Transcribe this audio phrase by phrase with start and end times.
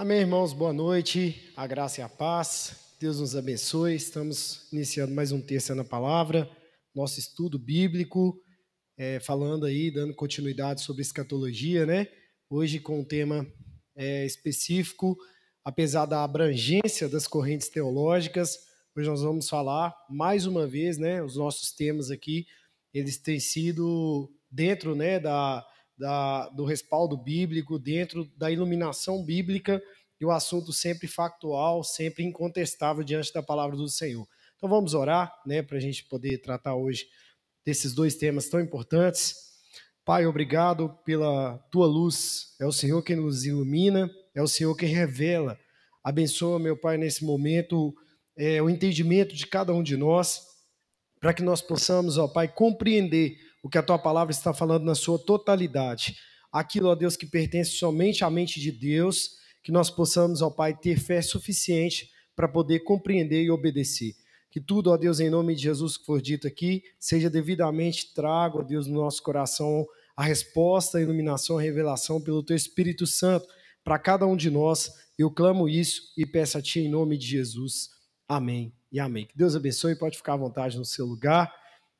[0.00, 3.94] Amém, irmãos, boa noite, a graça e a paz, Deus nos abençoe.
[3.94, 6.50] Estamos iniciando mais um terço na palavra,
[6.94, 8.34] nosso estudo bíblico,
[8.96, 12.08] é, falando aí, dando continuidade sobre escatologia, né?
[12.48, 13.46] Hoje com um tema
[13.94, 15.18] é, específico,
[15.62, 18.58] apesar da abrangência das correntes teológicas,
[18.96, 21.22] hoje nós vamos falar mais uma vez, né?
[21.22, 22.46] Os nossos temas aqui,
[22.94, 25.62] eles têm sido dentro, né, da
[26.00, 29.80] da, do respaldo bíblico, dentro da iluminação bíblica
[30.18, 34.26] e o assunto sempre factual, sempre incontestável diante da palavra do Senhor.
[34.56, 37.06] Então vamos orar, né, para a gente poder tratar hoje
[37.64, 39.34] desses dois temas tão importantes.
[40.02, 42.54] Pai, obrigado pela tua luz.
[42.58, 45.58] É o Senhor quem nos ilumina, é o Senhor quem revela.
[46.02, 47.94] Abençoa, meu Pai, nesse momento,
[48.36, 50.40] é, o entendimento de cada um de nós,
[51.20, 54.94] para que nós possamos, ó Pai, compreender o que a tua palavra está falando na
[54.94, 56.16] sua totalidade.
[56.52, 60.76] Aquilo, ó Deus, que pertence somente à mente de Deus, que nós possamos, ó Pai,
[60.76, 64.14] ter fé suficiente para poder compreender e obedecer.
[64.50, 68.60] Que tudo, ó Deus, em nome de Jesus que for dito aqui, seja devidamente trago,
[68.60, 73.46] ó Deus, no nosso coração a resposta, a iluminação, a revelação pelo Teu Espírito Santo
[73.82, 74.92] para cada um de nós.
[75.18, 77.88] Eu clamo isso e peço a Ti em nome de Jesus.
[78.28, 79.26] Amém e amém.
[79.26, 81.50] Que Deus abençoe, pode ficar à vontade no seu lugar.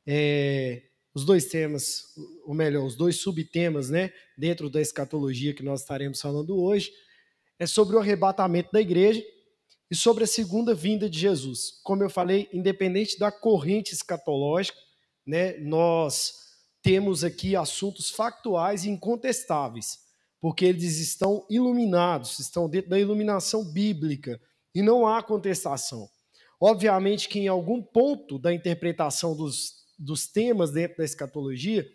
[0.06, 0.82] É,
[1.14, 2.04] os dois temas,
[2.44, 6.92] ou melhor, os dois subtemas, né, dentro da escatologia que nós estaremos falando hoje,
[7.58, 9.22] é sobre o arrebatamento da igreja
[9.90, 11.80] e sobre a segunda vinda de Jesus.
[11.82, 14.78] Como eu falei, independente da corrente escatológica,
[15.26, 16.32] né, nós
[16.82, 19.98] temos aqui assuntos factuais incontestáveis,
[20.40, 24.40] porque eles estão iluminados, estão dentro da iluminação bíblica
[24.74, 26.08] e não há contestação.
[26.58, 31.86] Obviamente que em algum ponto da interpretação dos dos temas dentro da escatologia,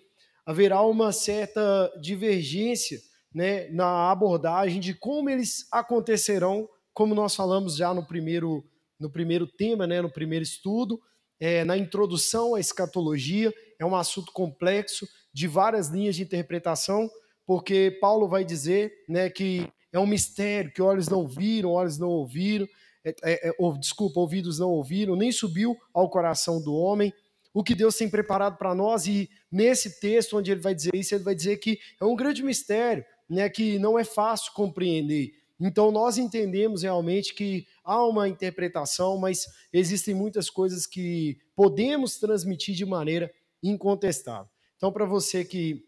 [0.46, 3.00] haverá uma certa divergência
[3.34, 8.64] né, na abordagem de como eles acontecerão, como nós falamos já no primeiro,
[9.00, 11.02] no primeiro tema, né, no primeiro estudo,
[11.40, 13.52] é, na introdução à escatologia.
[13.80, 17.10] É um assunto complexo, de várias linhas de interpretação,
[17.46, 22.08] porque Paulo vai dizer né, que é um mistério, que olhos não viram, olhos não
[22.08, 22.68] ouviram,
[23.04, 27.14] é, é, é ou, desculpa, ouvidos não ouviram, nem subiu ao coração do homem
[27.56, 31.16] o que Deus tem preparado para nós, e nesse texto onde ele vai dizer isso,
[31.16, 35.32] ele vai dizer que é um grande mistério, né, que não é fácil compreender.
[35.58, 42.76] Então nós entendemos realmente que há uma interpretação, mas existem muitas coisas que podemos transmitir
[42.76, 43.32] de maneira
[43.64, 44.50] incontestável.
[44.76, 45.88] Então, para você que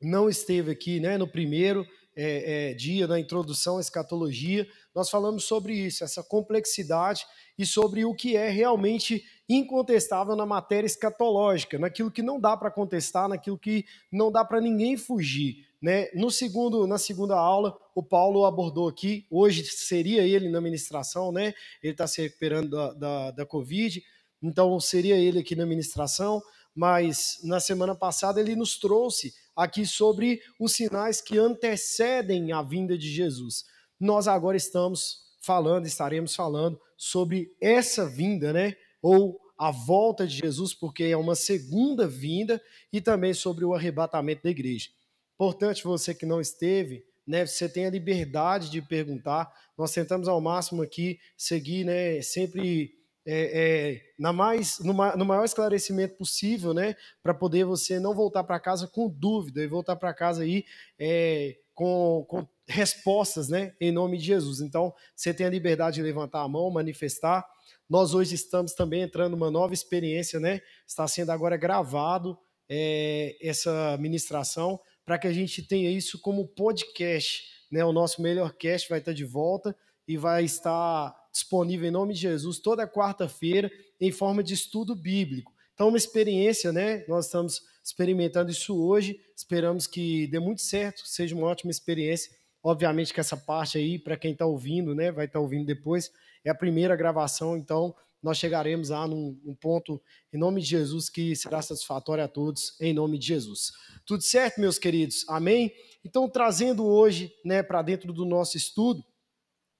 [0.00, 1.84] não esteve aqui né, no primeiro
[2.14, 7.26] é, é, dia da introdução à escatologia, nós falamos sobre isso, essa complexidade
[7.58, 9.24] e sobre o que é realmente
[9.54, 14.60] incontestável na matéria escatológica, naquilo que não dá para contestar, naquilo que não dá para
[14.60, 15.66] ninguém fugir.
[15.82, 16.08] Né?
[16.14, 21.52] No segundo, na segunda aula, o Paulo abordou aqui, hoje seria ele na ministração, né?
[21.82, 24.00] ele está se recuperando da, da, da Covid,
[24.40, 26.40] então seria ele aqui na ministração,
[26.72, 32.96] mas na semana passada ele nos trouxe aqui sobre os sinais que antecedem a vinda
[32.96, 33.64] de Jesus.
[33.98, 38.76] Nós agora estamos falando, estaremos falando sobre essa vinda, né?
[39.02, 42.60] Ou a volta de Jesus, porque é uma segunda vinda,
[42.92, 44.88] e também sobre o arrebatamento da igreja.
[45.34, 47.46] Importante você que não esteve, né?
[47.46, 49.52] Você tem a liberdade de perguntar.
[49.76, 52.20] Nós tentamos ao máximo aqui seguir, né?
[52.22, 52.94] Sempre
[53.26, 56.96] é, é, na mais, no, no, maior esclarecimento possível, né?
[57.22, 60.64] Para poder você não voltar para casa com dúvida e voltar para casa aí
[60.98, 64.60] é, com, com respostas, né, em nome de Jesus.
[64.60, 67.42] Então, você tem a liberdade de levantar a mão, manifestar.
[67.88, 70.60] Nós hoje estamos também entrando numa nova experiência, né?
[70.86, 72.38] Está sendo agora gravado
[72.68, 77.82] é, essa ministração para que a gente tenha isso como podcast, né?
[77.82, 79.74] O nosso melhor cast vai estar de volta
[80.06, 85.50] e vai estar disponível em nome de Jesus toda quarta-feira em forma de estudo bíblico.
[85.72, 87.06] Então, uma experiência, né?
[87.08, 89.20] Nós estamos experimentando isso hoje.
[89.36, 92.30] Esperamos que dê muito certo, seja uma ótima experiência.
[92.62, 96.12] Obviamente que essa parte aí, para quem está ouvindo, né, vai estar tá ouvindo depois,
[96.44, 100.00] é a primeira gravação, então nós chegaremos lá num, num, ponto,
[100.32, 103.72] em nome de Jesus, que será satisfatório a todos, em nome de Jesus.
[104.04, 105.24] Tudo certo, meus queridos?
[105.26, 105.72] Amém?
[106.04, 109.02] Então, trazendo hoje né, para dentro do nosso estudo,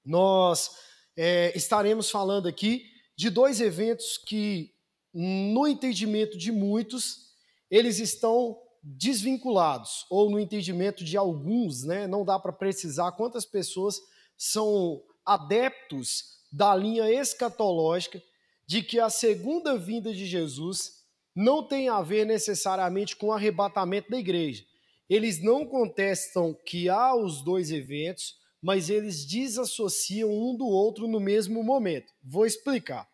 [0.04, 0.70] nós
[1.16, 4.72] é, estaremos falando aqui de dois eventos que,
[5.12, 7.29] no entendimento de muitos,
[7.70, 14.00] eles estão desvinculados, ou no entendimento de alguns, né, não dá para precisar quantas pessoas
[14.36, 18.22] são adeptos da linha escatológica
[18.66, 21.00] de que a segunda vinda de Jesus
[21.34, 24.64] não tem a ver necessariamente com o arrebatamento da igreja.
[25.08, 31.18] Eles não contestam que há os dois eventos, mas eles desassociam um do outro no
[31.18, 32.12] mesmo momento.
[32.22, 33.09] Vou explicar.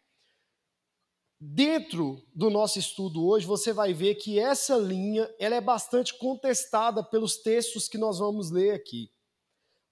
[1.38, 7.03] Dentro do nosso estudo hoje, você vai ver que essa linha ela é bastante contestada
[7.03, 9.11] pelos textos que nós vamos ler aqui.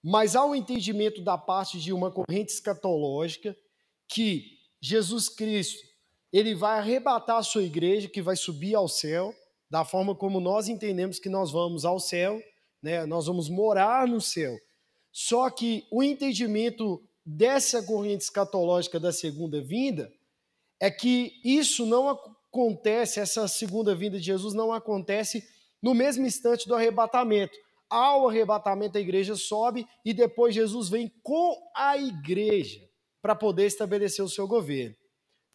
[0.02, 3.54] Mas há um entendimento da parte de uma corrente escatológica
[4.08, 5.86] que Jesus Cristo
[6.32, 9.34] ele vai arrebatar a sua igreja, que vai subir ao céu,
[9.70, 12.42] da forma como nós entendemos que nós vamos ao céu,
[12.82, 13.06] né?
[13.06, 14.56] nós vamos morar no céu.
[15.12, 20.12] Só que o entendimento dessa corrente escatológica da segunda vinda
[20.80, 25.42] é que isso não acontece, essa segunda vinda de Jesus não acontece
[25.82, 27.56] no mesmo instante do arrebatamento.
[27.88, 32.80] Ao arrebatamento, a igreja sobe e depois Jesus vem com a igreja
[33.22, 34.94] para poder estabelecer o seu governo.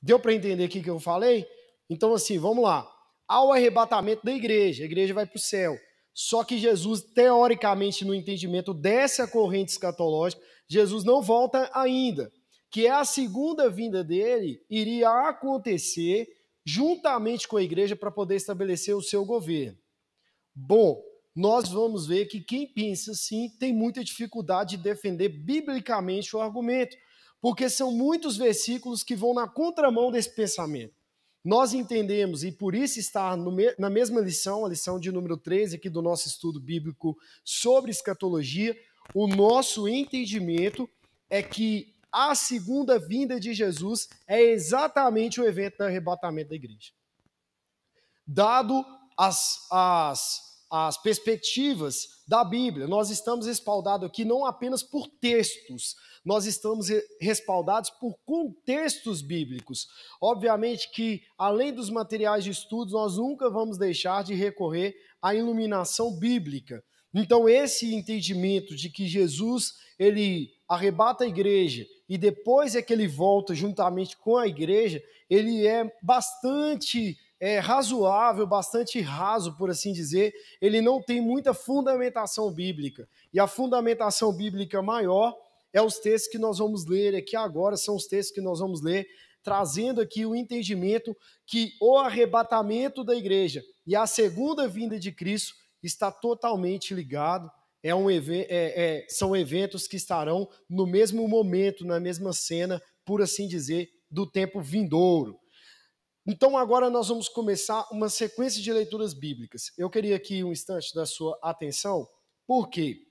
[0.01, 1.45] Deu para entender o que eu falei?
[1.89, 2.89] Então, assim, vamos lá.
[3.27, 5.77] Ao arrebatamento da igreja, a igreja vai para o céu.
[6.13, 12.31] Só que Jesus, teoricamente, no entendimento dessa corrente escatológica, Jesus não volta ainda
[12.69, 16.27] que é a segunda vinda dele iria acontecer
[16.63, 19.77] juntamente com a igreja para poder estabelecer o seu governo.
[20.53, 21.01] Bom,
[21.35, 26.95] nós vamos ver que quem pensa assim tem muita dificuldade de defender biblicamente o argumento,
[27.41, 30.93] porque são muitos versículos que vão na contramão desse pensamento.
[31.43, 33.35] Nós entendemos, e por isso está
[33.77, 38.77] na mesma lição, a lição de número 13 aqui do nosso estudo bíblico sobre escatologia,
[39.15, 40.87] o nosso entendimento
[41.29, 46.91] é que a segunda vinda de Jesus é exatamente o evento do arrebatamento da igreja.
[48.25, 48.83] Dado
[49.17, 50.39] as, as,
[50.71, 56.87] as perspectivas da Bíblia, nós estamos respaldados aqui não apenas por textos, nós estamos
[57.19, 59.87] respaldados por contextos bíblicos.
[60.21, 66.17] Obviamente que, além dos materiais de estudos, nós nunca vamos deixar de recorrer à iluminação
[66.17, 66.83] bíblica.
[67.13, 73.07] Então, esse entendimento de que Jesus ele arrebata a igreja e depois é que ele
[73.07, 80.33] volta juntamente com a igreja, ele é bastante é, razoável, bastante raso, por assim dizer.
[80.59, 83.07] Ele não tem muita fundamentação bíblica.
[83.31, 85.37] E a fundamentação bíblica maior
[85.71, 88.81] é os textos que nós vamos ler aqui agora, são os textos que nós vamos
[88.81, 89.07] ler,
[89.43, 91.15] trazendo aqui o entendimento
[91.45, 97.49] que o arrebatamento da igreja e a segunda vinda de Cristo está totalmente ligado
[97.81, 103.21] é um, é, é, são eventos que estarão no mesmo momento, na mesma cena, por
[103.21, 105.39] assim dizer, do tempo vindouro.
[106.27, 109.71] Então agora nós vamos começar uma sequência de leituras bíblicas.
[109.77, 112.07] Eu queria aqui um instante da sua atenção,
[112.45, 113.07] porque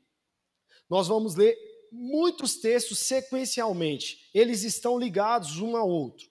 [0.88, 1.56] nós vamos ler
[1.90, 4.28] muitos textos sequencialmente.
[4.34, 6.26] Eles estão ligados um ao outro.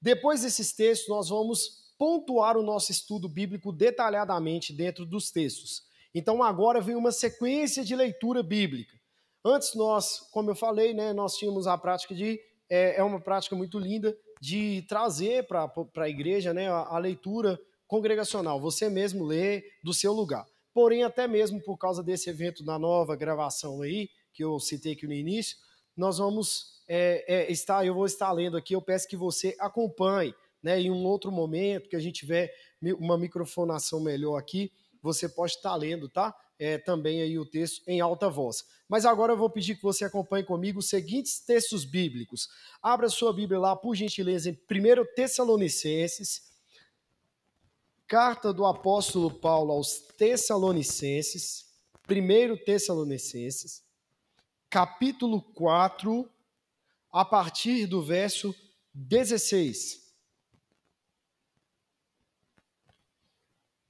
[0.00, 5.85] Depois desses textos, nós vamos pontuar o nosso estudo bíblico detalhadamente dentro dos textos.
[6.16, 8.98] Então agora vem uma sequência de leitura bíblica.
[9.44, 12.40] Antes nós, como eu falei, né, nós tínhamos a prática de
[12.70, 17.60] é, é uma prática muito linda de trazer para a igreja né, a, a leitura
[17.86, 18.58] congregacional.
[18.62, 20.46] Você mesmo lê do seu lugar.
[20.72, 25.06] Porém, até mesmo por causa desse evento da nova gravação aí, que eu citei aqui
[25.06, 25.58] no início,
[25.94, 30.34] nós vamos é, é, estar, eu vou estar lendo aqui, eu peço que você acompanhe,
[30.62, 32.50] né, em um outro momento, que a gente tiver
[32.98, 34.72] uma microfonação melhor aqui,
[35.06, 36.34] você pode estar lendo, tá?
[36.58, 38.64] É, também aí o texto em alta voz.
[38.88, 42.48] Mas agora eu vou pedir que você acompanhe comigo os seguintes textos bíblicos.
[42.82, 46.50] Abra sua Bíblia lá, por gentileza, em 1 Tessalonicenses,
[48.06, 51.66] carta do apóstolo Paulo aos Tessalonicenses,
[52.08, 53.84] 1 Tessalonicenses,
[54.68, 56.28] capítulo 4,
[57.12, 58.54] a partir do verso
[58.92, 60.05] 16.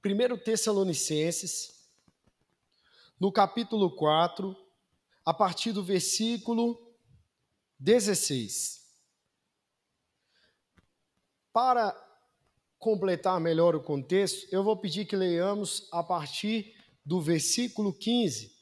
[0.07, 1.89] 1 Tessalonicenses,
[3.19, 4.55] no capítulo 4,
[5.25, 6.95] a partir do versículo
[7.77, 8.87] 16.
[11.51, 11.93] Para
[12.79, 16.73] completar melhor o contexto, eu vou pedir que leiamos a partir
[17.05, 18.55] do versículo 15,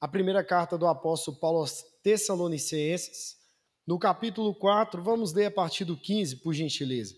[0.00, 3.36] a primeira carta do apóstolo Paulo aos Tessalonicenses,
[3.86, 7.14] no capítulo 4, vamos ler a partir do 15, por gentileza.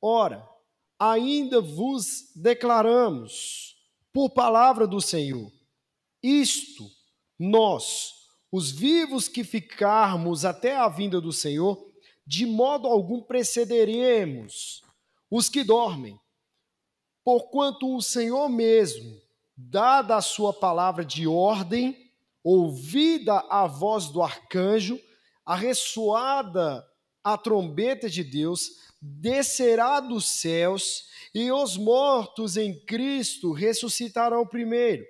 [0.00, 0.55] Ora,
[0.98, 3.76] ainda vos declaramos,
[4.12, 5.52] por palavra do Senhor,
[6.22, 6.90] isto,
[7.38, 8.14] nós,
[8.50, 11.78] os vivos que ficarmos até a vinda do Senhor,
[12.26, 14.82] de modo algum precederemos
[15.30, 16.18] os que dormem,
[17.24, 19.20] porquanto o Senhor mesmo,
[19.56, 22.10] dada a sua palavra de ordem,
[22.42, 24.98] ouvida a voz do arcanjo,
[25.44, 26.86] a ressoada
[27.26, 35.04] a trombeta de Deus, descerá dos céus e os mortos em Cristo ressuscitarão primeiro.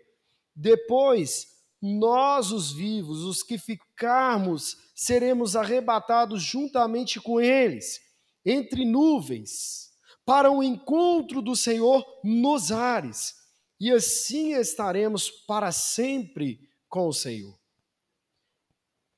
[0.54, 1.46] Depois,
[1.80, 8.00] nós, os vivos, os que ficarmos, seremos arrebatados juntamente com eles,
[8.44, 9.90] entre nuvens,
[10.24, 13.34] para o encontro do Senhor nos ares,
[13.78, 17.56] e assim estaremos para sempre com o Senhor.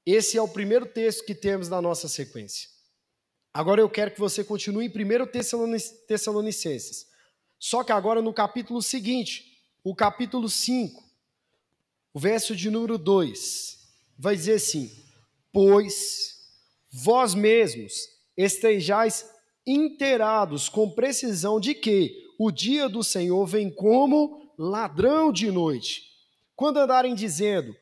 [0.05, 2.69] Esse é o primeiro texto que temos na nossa sequência.
[3.53, 5.27] Agora eu quero que você continue em 1
[6.07, 7.07] Tessalonicenses.
[7.59, 11.03] Só que agora no capítulo seguinte, o capítulo 5,
[12.15, 13.79] o verso de número 2,
[14.19, 14.91] vai dizer assim:
[15.53, 16.37] Pois
[16.91, 17.93] vós mesmos
[18.37, 19.29] estejais
[19.67, 26.03] inteirados com precisão de que o dia do Senhor vem como ladrão de noite.
[26.55, 27.75] Quando andarem dizendo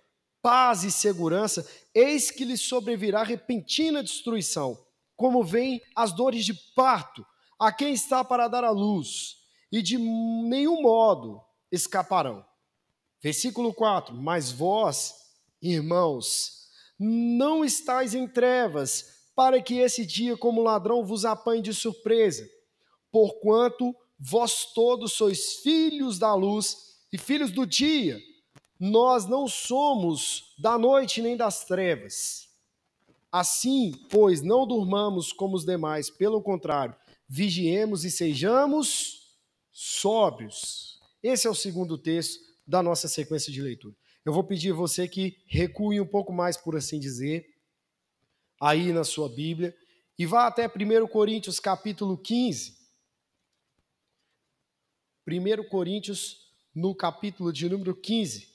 [0.43, 4.79] paz e segurança, eis que lhes sobrevirá repentina destruição,
[5.17, 7.25] como vêm as dores de parto
[7.59, 9.39] a quem está para dar a luz,
[9.73, 11.43] e de nenhum modo
[11.73, 12.45] escaparão.
[13.23, 15.15] Versículo 4: Mas vós,
[15.61, 16.69] irmãos,
[16.99, 22.49] não estáis em trevas, para que esse dia, como ladrão, vos apanhe de surpresa,
[23.11, 28.19] porquanto vós todos sois filhos da luz e filhos do dia.
[28.79, 32.46] Nós não somos da noite nem das trevas.
[33.31, 36.97] Assim, pois, não durmamos como os demais, pelo contrário,
[37.29, 39.37] vigiemos e sejamos
[39.73, 40.99] sóbrios.
[41.23, 43.95] Esse é o segundo texto da nossa sequência de leitura.
[44.25, 47.47] Eu vou pedir você que recue um pouco mais, por assim dizer,
[48.61, 49.77] aí na sua Bíblia,
[50.19, 52.77] e vá até 1 Coríntios capítulo 15.
[55.29, 58.49] 1 Coríntios, no capítulo de número 15,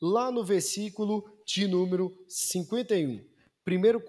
[0.00, 3.27] lá no versículo de número 51.
[3.68, 4.00] 1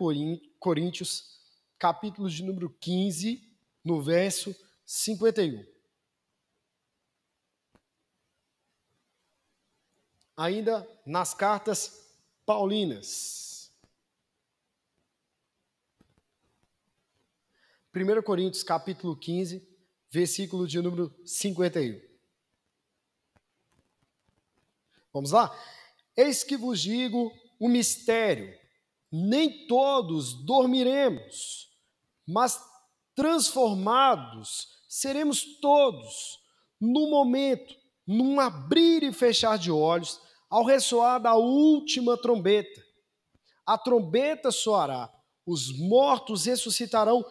[0.58, 1.38] Coríntios,
[1.78, 3.44] capítulo de número 15,
[3.84, 5.66] no verso 51.
[10.38, 12.10] Ainda nas cartas
[12.46, 13.74] paulinas.
[17.94, 19.68] 1 Coríntios, capítulo 15,
[20.10, 22.02] versículo de número 51.
[25.12, 25.54] Vamos lá?
[26.16, 28.59] Eis que vos digo o mistério:
[29.12, 31.70] nem todos dormiremos,
[32.28, 32.62] mas
[33.16, 36.40] transformados seremos todos,
[36.80, 37.76] no momento,
[38.08, 42.84] num abrir e fechar de olhos, ao ressoar da última trombeta.
[43.66, 45.14] A trombeta soará,
[45.46, 47.24] os mortos ressuscitarão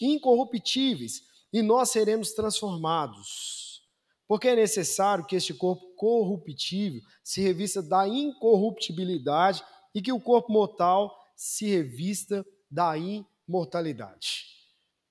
[0.00, 3.82] incorruptíveis e nós seremos transformados.
[4.28, 10.52] Porque é necessário que este corpo corruptível se revista da incorruptibilidade e que o corpo
[10.52, 14.46] mortal se revista da imortalidade.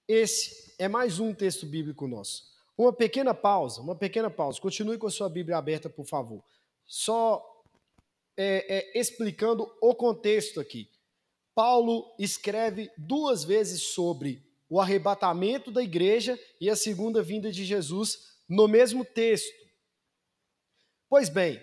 [0.08, 2.44] Esse é mais um texto bíblico nosso.
[2.78, 4.62] Uma pequena pausa, uma pequena pausa.
[4.62, 6.44] Continue com a sua Bíblia aberta, por favor.
[6.86, 7.46] Só
[8.38, 10.90] é, é, explicando o contexto aqui.
[11.54, 18.38] Paulo escreve duas vezes sobre o arrebatamento da igreja e a segunda vinda de Jesus
[18.48, 19.54] no mesmo texto.
[21.10, 21.60] Pois bem,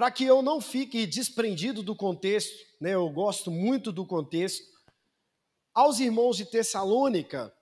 [0.00, 4.64] para que eu não fique desprendido do contexto, né, eu gosto muito do contexto,
[5.74, 7.54] aos irmãos de Tessalônica,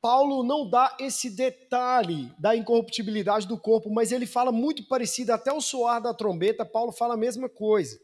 [0.00, 5.52] Paulo não dá esse detalhe da incorruptibilidade do corpo, mas ele fala muito parecido, até
[5.52, 7.98] o soar da trombeta, Paulo fala a mesma coisa.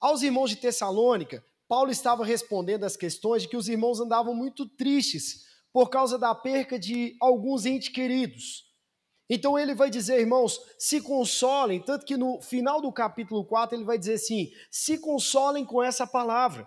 [0.00, 4.66] Aos irmãos de Tessalônica, Paulo estava respondendo às questões de que os irmãos andavam muito
[4.66, 5.44] tristes
[5.74, 8.65] por causa da perca de alguns entes queridos.
[9.28, 13.84] Então ele vai dizer, irmãos, se consolem, tanto que no final do capítulo 4 ele
[13.84, 16.66] vai dizer assim: se consolem com essa palavra.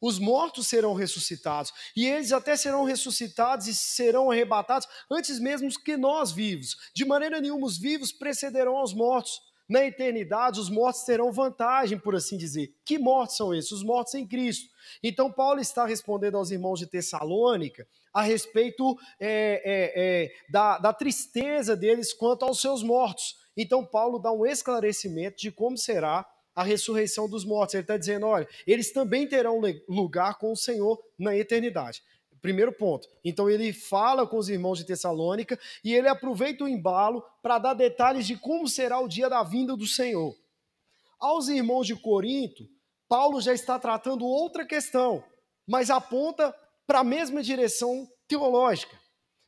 [0.00, 5.96] Os mortos serão ressuscitados, e eles até serão ressuscitados e serão arrebatados antes mesmo que
[5.96, 6.76] nós vivos.
[6.94, 9.40] De maneira nenhuma, os vivos precederão aos mortos.
[9.66, 12.74] Na eternidade, os mortos terão vantagem, por assim dizer.
[12.84, 13.72] Que mortos são esses?
[13.72, 14.68] Os mortos em Cristo.
[15.02, 20.92] Então, Paulo está respondendo aos irmãos de Tessalônica a respeito é, é, é, da, da
[20.92, 23.36] tristeza deles quanto aos seus mortos.
[23.56, 27.74] Então, Paulo dá um esclarecimento de como será a ressurreição dos mortos.
[27.74, 32.02] Ele está dizendo: olha, eles também terão lugar com o Senhor na eternidade.
[32.40, 33.08] Primeiro ponto.
[33.24, 37.72] Então ele fala com os irmãos de Tessalônica e ele aproveita o embalo para dar
[37.72, 40.36] detalhes de como será o dia da vinda do Senhor.
[41.18, 42.68] Aos irmãos de Corinto,
[43.08, 45.24] Paulo já está tratando outra questão,
[45.66, 46.54] mas aponta
[46.86, 48.98] para a mesma direção teológica.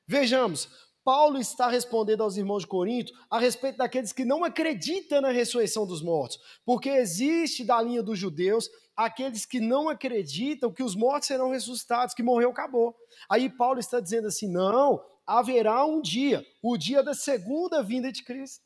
[0.08, 0.68] Vejamos,
[1.04, 5.86] Paulo está respondendo aos irmãos de Corinto a respeito daqueles que não acreditam na ressurreição
[5.86, 11.28] dos mortos, porque existe da linha dos judeus aqueles que não acreditam que os mortos
[11.28, 12.96] serão ressuscitados, que morreu, acabou.
[13.30, 18.24] Aí Paulo está dizendo assim: não, haverá um dia, o dia da segunda vinda de
[18.24, 18.64] Cristo.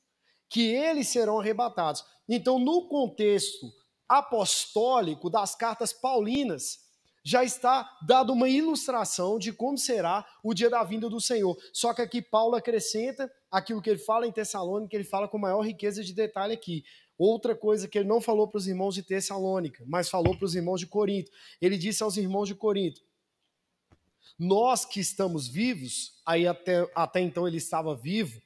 [0.49, 2.05] que eles serão arrebatados.
[2.29, 3.73] Então, no contexto
[4.09, 6.79] apostólico das cartas paulinas,
[7.23, 11.57] já está dado uma ilustração de como será o dia da vinda do Senhor.
[11.73, 15.61] Só que aqui Paulo acrescenta aquilo que ele fala em Tessalônica, ele fala com maior
[15.61, 16.85] riqueza de detalhe aqui.
[17.19, 20.55] Outra coisa que ele não falou para os irmãos de Tessalônica, mas falou para os
[20.55, 21.31] irmãos de Corinto.
[21.61, 23.03] Ele disse aos irmãos de Corinto:
[24.39, 28.41] Nós que estamos vivos, aí até, até então ele estava vivo,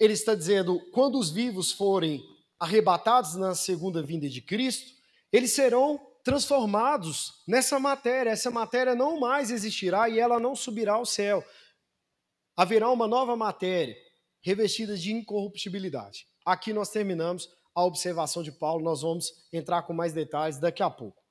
[0.00, 2.24] ele está dizendo: quando os vivos forem
[2.58, 4.94] arrebatados na segunda vinda de Cristo,
[5.30, 8.30] eles serão transformados nessa matéria.
[8.30, 11.44] Essa matéria não mais existirá e ela não subirá ao céu.
[12.56, 13.94] Haverá uma nova matéria
[14.42, 16.26] revestida de incorruptibilidade.
[16.44, 20.90] Aqui nós terminamos a observação de Paulo, nós vamos entrar com mais detalhes daqui a
[20.90, 21.22] pouco.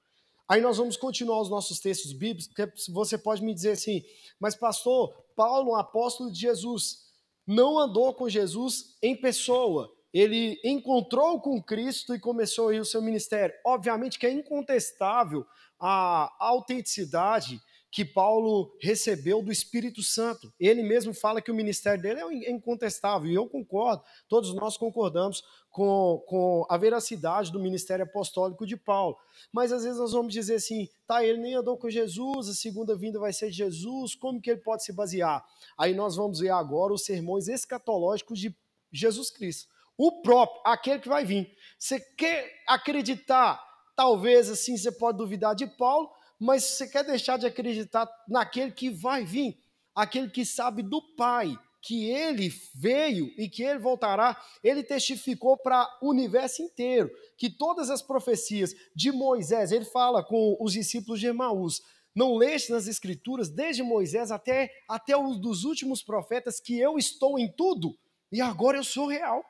[0.47, 4.01] Aí nós vamos continuar os nossos textos bíblicos, porque você pode me dizer assim,
[4.39, 6.99] mas pastor, Paulo, um apóstolo de Jesus,
[7.45, 13.01] não andou com Jesus em pessoa, ele encontrou com Cristo e começou aí o seu
[13.01, 13.53] ministério.
[13.65, 15.45] Obviamente que é incontestável
[15.77, 20.53] a autenticidade que Paulo recebeu do Espírito Santo.
[20.57, 25.43] Ele mesmo fala que o ministério dele é incontestável, e eu concordo, todos nós concordamos
[25.69, 29.17] com, com a veracidade do ministério apostólico de Paulo.
[29.51, 32.95] Mas às vezes nós vamos dizer assim, tá, ele nem andou com Jesus, a segunda
[32.95, 35.45] vinda vai ser Jesus, como que ele pode se basear?
[35.77, 38.55] Aí nós vamos ver agora os sermões escatológicos de
[38.93, 39.75] Jesus Cristo.
[39.97, 41.55] O próprio, aquele que vai vir.
[41.77, 43.61] Você quer acreditar,
[43.95, 46.09] talvez assim você pode duvidar de Paulo,
[46.39, 49.57] mas você quer deixar de acreditar naquele que vai vir,
[49.93, 55.87] aquele que sabe do Pai, que ele veio e que ele voltará, ele testificou para
[56.01, 61.27] o universo inteiro, que todas as profecias de Moisés, ele fala com os discípulos de
[61.27, 61.83] Emaús,
[62.15, 67.37] não leste nas escrituras, desde Moisés até, até os dos últimos profetas, que eu estou
[67.37, 67.95] em tudo,
[68.31, 69.43] e agora eu sou real.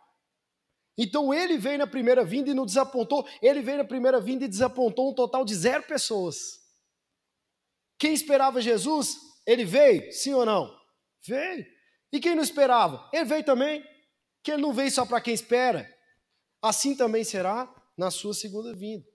[0.98, 3.28] Então ele veio na primeira vinda e não desapontou.
[3.42, 6.60] Ele veio na primeira vinda e desapontou um total de zero pessoas.
[7.98, 10.74] Quem esperava Jesus, ele veio, sim ou não?
[11.26, 11.66] Veio.
[12.12, 13.10] E quem não esperava?
[13.12, 13.84] Ele veio também.
[14.44, 15.90] Que ele não veio só para quem espera.
[16.62, 19.06] Assim também será na sua segunda vinda.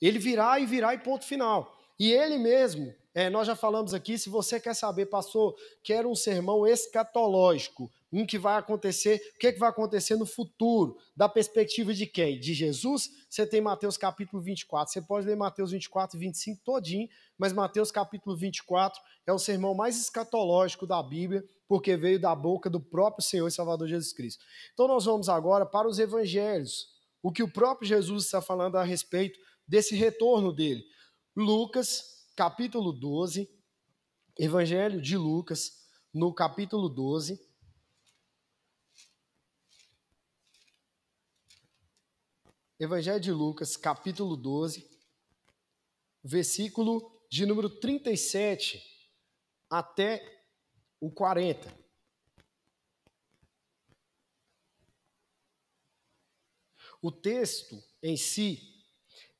[0.00, 1.70] Ele virá e virá e ponto final.
[1.98, 6.16] E ele mesmo, é, nós já falamos aqui, se você quer saber, pastor, quero um
[6.16, 11.28] sermão escatológico, um que vai acontecer, o que, é que vai acontecer no futuro, da
[11.28, 12.40] perspectiva de quem?
[12.40, 13.10] De Jesus?
[13.30, 14.92] Você tem Mateus capítulo 24.
[14.92, 19.74] Você pode ler Mateus 24 e 25 todinho, mas Mateus capítulo 24 é o sermão
[19.74, 24.44] mais escatológico da Bíblia, porque veio da boca do próprio Senhor e Salvador Jesus Cristo.
[24.72, 26.88] Então nós vamos agora para os evangelhos,
[27.22, 30.84] o que o próprio Jesus está falando a respeito desse retorno dele.
[31.36, 33.48] Lucas, capítulo 12,
[34.36, 37.40] Evangelho de Lucas, no capítulo 12,
[42.78, 44.90] Evangelho de Lucas, capítulo 12,
[46.24, 48.82] versículo de número 37
[49.70, 50.44] até
[51.00, 51.84] o 40.
[57.00, 58.73] O texto em si,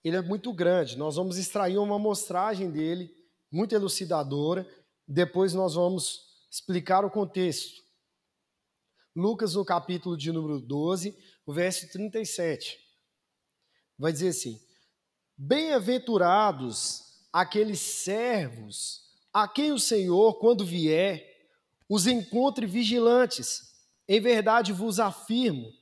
[0.05, 0.99] ele é muito grande.
[0.99, 3.11] Nós vamos extrair uma amostragem dele,
[3.51, 4.69] muito elucidadora.
[5.09, 7.83] Depois nós vamos explicar o contexto.
[9.17, 12.79] Lucas, no capítulo de número 12, o verso 37
[13.99, 14.61] vai dizer assim:
[15.37, 21.25] Bem-aventurados aqueles servos a quem o Senhor, quando vier,
[21.89, 23.73] os encontre vigilantes.
[24.07, 25.73] Em verdade vos afirmo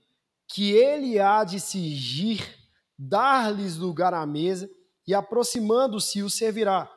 [0.49, 2.62] que ele há de sigir,
[2.99, 4.71] dar-lhes lugar à mesa
[5.07, 6.91] e, aproximando-se, o servirá.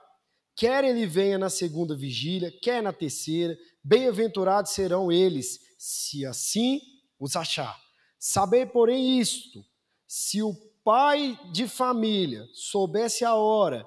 [0.56, 6.80] Quer ele venha na segunda vigília, quer na terceira, bem-aventurados serão eles, se assim
[7.20, 7.78] os achar.
[8.18, 9.64] Sabei, porém, isto:
[10.08, 13.86] se o pai de família soubesse a hora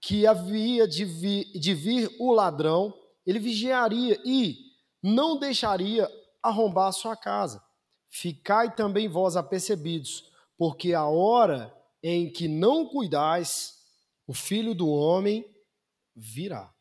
[0.00, 2.92] que havia de vir, de vir o ladrão,
[3.24, 4.58] ele vigiaria e
[5.02, 6.10] não deixaria
[6.42, 7.62] arrombar sua casa.
[8.10, 10.30] Ficai também vós apercebidos,
[10.62, 13.80] porque a hora em que não cuidais,
[14.28, 15.44] o filho do homem
[16.14, 16.72] virá.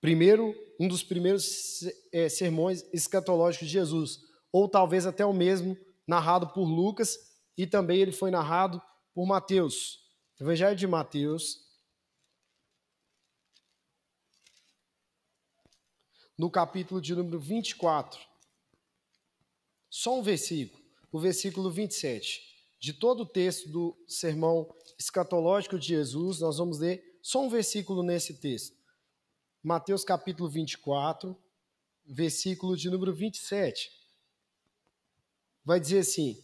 [0.00, 5.76] Primeiro, um dos primeiros é, sermões escatológicos de Jesus, ou talvez até o mesmo
[6.08, 7.18] narrado por Lucas,
[7.54, 8.80] e também ele foi narrado
[9.12, 10.00] por Mateus.
[10.40, 11.66] Evangelho de Mateus,
[16.38, 18.18] no capítulo de número 24.
[19.90, 20.82] Só um versículo,
[21.12, 22.55] o versículo 27.
[22.86, 28.00] De todo o texto do sermão escatológico de Jesus, nós vamos ler só um versículo
[28.00, 28.76] nesse texto.
[29.60, 31.36] Mateus capítulo 24,
[32.04, 33.90] versículo de número 27.
[35.64, 36.40] vai dizer assim: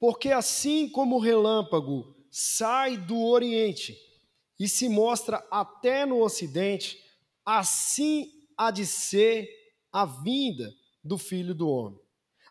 [0.00, 3.98] Porque assim como o relâmpago sai do Oriente
[4.58, 7.04] e se mostra até no Ocidente,
[7.44, 9.57] assim há de ser
[9.98, 11.98] a vinda do Filho do Homem.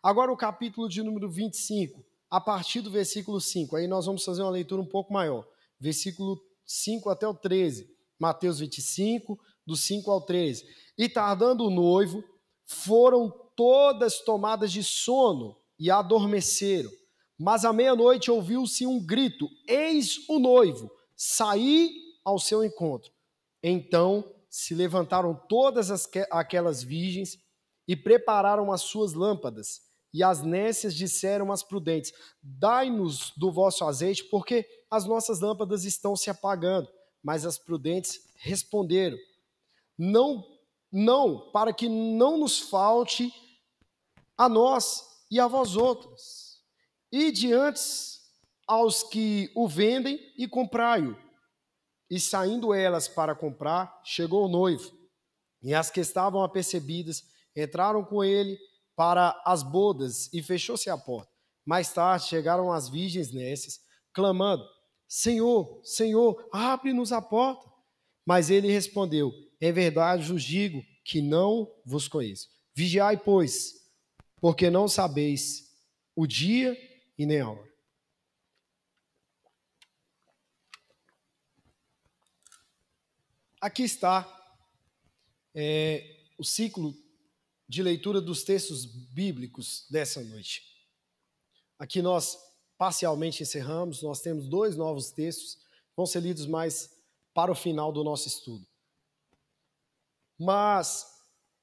[0.02, 4.42] Agora, o capítulo de número 25, a partir do versículo 5, aí nós vamos fazer
[4.42, 5.46] uma leitura um pouco maior.
[5.80, 7.88] Versículo 5 até o 13.
[8.18, 10.66] Mateus 25, do 5 ao 13.
[10.98, 12.22] E tardando o noivo,
[12.66, 16.90] foram todas tomadas de sono e adormeceram.
[17.38, 23.10] Mas à meia-noite ouviu-se um grito: Eis o noivo, saí ao seu encontro.
[23.62, 27.38] Então se levantaram todas as, aquelas virgens
[27.86, 29.82] e prepararam as suas lâmpadas.
[30.12, 36.16] E as nécias disseram às prudentes: Dai-nos do vosso azeite, porque as nossas lâmpadas estão
[36.16, 36.88] se apagando.
[37.22, 39.18] Mas as prudentes responderam:
[39.96, 40.46] Não,
[40.90, 43.32] não, para que não nos falte
[44.36, 46.48] a nós e a vós outros
[47.10, 47.80] e diante
[48.66, 51.16] aos que o vendem e comprai-o.
[52.10, 54.90] E saindo elas para comprar, chegou o noivo.
[55.62, 58.58] E as que estavam apercebidas entraram com ele
[58.96, 61.30] para as bodas e fechou-se a porta.
[61.64, 63.80] Mais tarde chegaram as virgens nécias,
[64.12, 64.64] clamando:
[65.06, 67.68] Senhor, Senhor, abre-nos a porta.
[68.26, 72.48] Mas ele respondeu: Em verdade vos digo que não vos conheço.
[72.74, 73.74] Vigiai, pois,
[74.40, 75.68] porque não sabeis
[76.14, 76.76] o dia
[77.18, 77.67] e nem a hora.
[83.60, 84.24] Aqui está
[85.52, 86.94] é, o ciclo
[87.68, 90.62] de leitura dos textos bíblicos dessa noite.
[91.76, 92.38] Aqui nós
[92.78, 95.58] parcialmente encerramos, nós temos dois novos textos,
[95.96, 96.88] vão ser lidos mais
[97.34, 98.64] para o final do nosso estudo.
[100.38, 101.04] Mas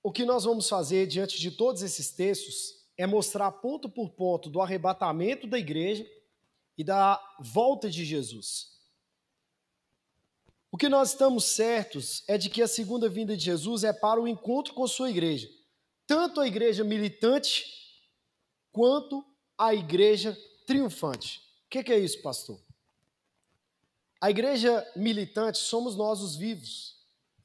[0.04, 4.50] o que nós vamos fazer diante de todos esses textos é mostrar ponto por ponto
[4.50, 6.06] do arrebatamento da igreja
[6.78, 8.75] e da volta de Jesus.
[10.76, 14.20] O que nós estamos certos é de que a segunda vinda de Jesus é para
[14.20, 15.48] o encontro com sua igreja,
[16.06, 17.64] tanto a igreja militante
[18.74, 19.24] quanto
[19.58, 21.40] a igreja triunfante.
[21.66, 22.60] O que, que é isso, pastor?
[24.20, 26.98] A igreja militante somos nós os vivos.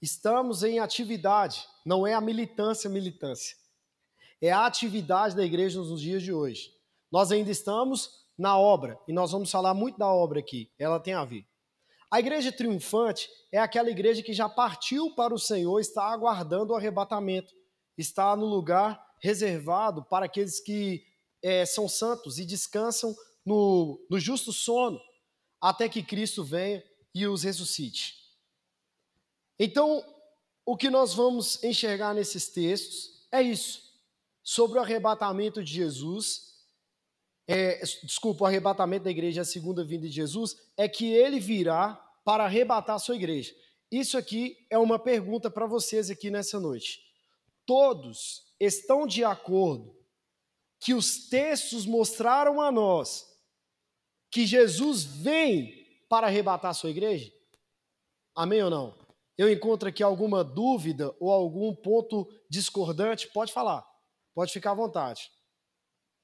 [0.02, 3.56] Estamos em atividade, não é a militância militância
[4.40, 6.74] é a atividade da igreja nos dias de hoje.
[7.12, 11.14] Nós ainda estamos na obra, e nós vamos falar muito da obra aqui, ela tem
[11.14, 11.46] a ver.
[12.10, 16.76] A igreja triunfante é aquela igreja que já partiu para o Senhor, está aguardando o
[16.76, 17.54] arrebatamento,
[17.96, 21.04] está no lugar reservado para aqueles que
[21.42, 25.00] é, são santos e descansam no, no justo sono,
[25.60, 26.82] até que Cristo venha
[27.14, 28.14] e os ressuscite.
[29.58, 30.04] Então,
[30.64, 33.90] o que nós vamos enxergar nesses textos é isso
[34.42, 36.49] sobre o arrebatamento de Jesus,
[37.52, 41.94] é, desculpa, o arrebatamento da igreja, a segunda vinda de Jesus, é que ele virá
[42.24, 43.52] para arrebatar a sua igreja.
[43.90, 47.00] Isso aqui é uma pergunta para vocês aqui nessa noite.
[47.66, 49.92] Todos estão de acordo
[50.78, 53.26] que os textos mostraram a nós
[54.30, 55.74] que Jesus vem
[56.08, 57.32] para arrebatar a sua igreja?
[58.32, 58.96] Amém ou não?
[59.36, 63.26] Eu encontro aqui alguma dúvida ou algum ponto discordante?
[63.32, 63.84] Pode falar.
[64.36, 65.28] Pode ficar à vontade.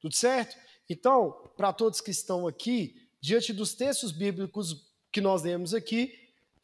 [0.01, 0.57] Tudo certo?
[0.89, 6.13] Então, para todos que estão aqui, diante dos textos bíblicos que nós lemos aqui,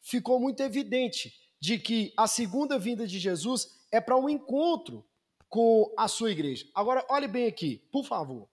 [0.01, 5.05] ficou muito evidente de que a segunda vinda de Jesus é para um encontro
[5.49, 6.67] com a sua igreja.
[6.73, 8.49] Agora, olhe bem aqui, por favor.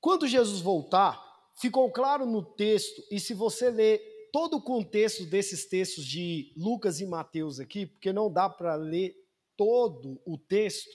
[0.00, 1.20] Quando Jesus voltar,
[1.54, 7.00] ficou claro no texto, e se você ler todo o contexto desses textos de Lucas
[7.00, 9.16] e Mateus aqui, porque não dá para ler
[9.56, 10.90] todo o texto,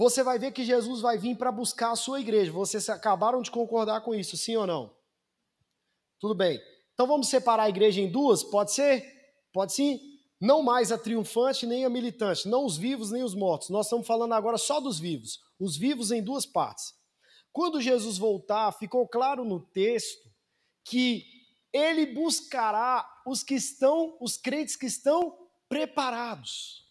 [0.00, 2.50] você vai ver que Jesus vai vir para buscar a sua igreja.
[2.50, 4.96] Vocês acabaram de concordar com isso, sim ou não?
[6.18, 6.58] Tudo bem.
[6.94, 8.42] Então vamos separar a igreja em duas?
[8.42, 9.04] Pode ser?
[9.52, 10.00] Pode sim?
[10.40, 13.68] Não mais a triunfante nem a militante, não os vivos nem os mortos.
[13.68, 15.38] Nós estamos falando agora só dos vivos.
[15.58, 16.94] Os vivos em duas partes.
[17.52, 20.30] Quando Jesus voltar, ficou claro no texto
[20.82, 21.26] que
[21.74, 25.36] ele buscará os que estão, os crentes que estão
[25.68, 26.89] preparados.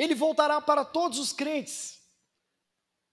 [0.00, 2.00] Ele voltará para todos os crentes.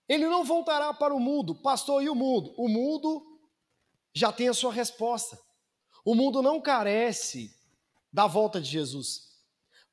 [0.08, 1.54] Ele não voltará para o mundo.
[1.54, 2.54] Pastor, e o mundo?
[2.58, 3.41] O mundo
[4.13, 5.38] já tem a sua resposta.
[6.06, 7.54] O mundo não carece
[8.10, 9.28] da volta de Jesus.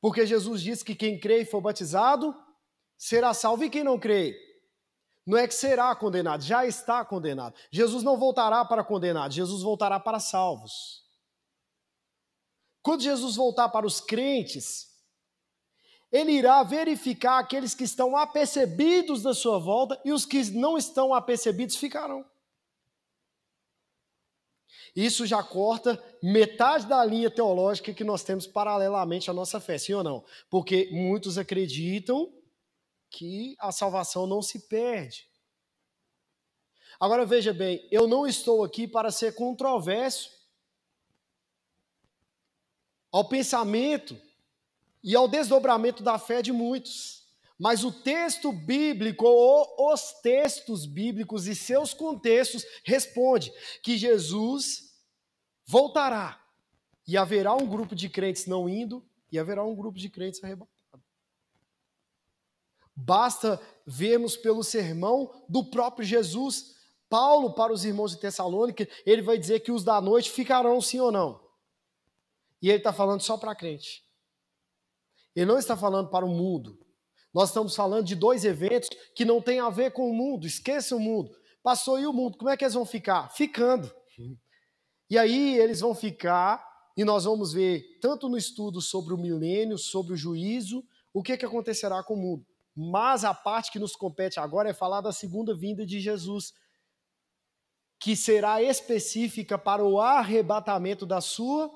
[0.00, 2.33] Porque Jesus disse que quem crê e for batizado
[2.96, 3.64] será salvo.
[3.64, 4.40] E quem não crê?
[5.26, 7.57] Não é que será condenado, já está condenado.
[7.72, 11.02] Jesus não voltará para condenados, Jesus voltará para salvos.
[12.80, 14.93] Quando Jesus voltar para os crentes,
[16.14, 21.12] ele irá verificar aqueles que estão apercebidos da sua volta e os que não estão
[21.12, 22.24] apercebidos ficarão.
[24.94, 29.92] Isso já corta metade da linha teológica que nós temos paralelamente à nossa fé, sim
[29.92, 30.24] ou não?
[30.48, 32.33] Porque muitos acreditam
[33.11, 35.29] que a salvação não se perde.
[37.00, 40.31] Agora veja bem, eu não estou aqui para ser controverso
[43.11, 44.16] ao pensamento
[45.04, 47.22] e ao desdobramento da fé de muitos.
[47.58, 54.94] Mas o texto bíblico, ou os textos bíblicos e seus contextos, responde que Jesus
[55.66, 56.42] voltará
[57.06, 60.72] e haverá um grupo de crentes não indo e haverá um grupo de crentes arrebatado.
[62.96, 66.74] Basta vermos pelo sermão do próprio Jesus,
[67.08, 70.98] Paulo para os irmãos de Tessalônica, ele vai dizer que os da noite ficarão sim
[70.98, 71.40] ou não.
[72.62, 74.03] E ele está falando só para crente.
[75.34, 76.78] Ele não está falando para o mundo.
[77.34, 80.46] Nós estamos falando de dois eventos que não têm a ver com o mundo.
[80.46, 81.36] Esqueça o mundo.
[81.62, 82.38] Passou e o mundo.
[82.38, 83.28] Como é que eles vão ficar?
[83.30, 83.92] Ficando.
[85.10, 86.64] E aí eles vão ficar,
[86.96, 91.36] e nós vamos ver, tanto no estudo sobre o milênio, sobre o juízo, o que,
[91.36, 92.46] que acontecerá com o mundo.
[92.74, 96.52] Mas a parte que nos compete agora é falar da segunda vinda de Jesus,
[98.00, 101.70] que será específica para o arrebatamento da sua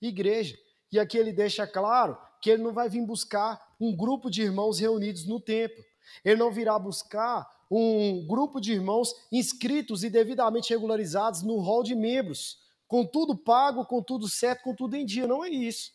[0.00, 0.56] igreja.
[0.92, 4.78] E aqui ele deixa claro que ele não vai vir buscar um grupo de irmãos
[4.78, 5.84] reunidos no templo.
[6.24, 11.94] Ele não virá buscar um grupo de irmãos inscritos e devidamente regularizados no rol de
[11.94, 15.24] membros com tudo pago, com tudo certo, com tudo em dia.
[15.24, 15.92] Não é isso.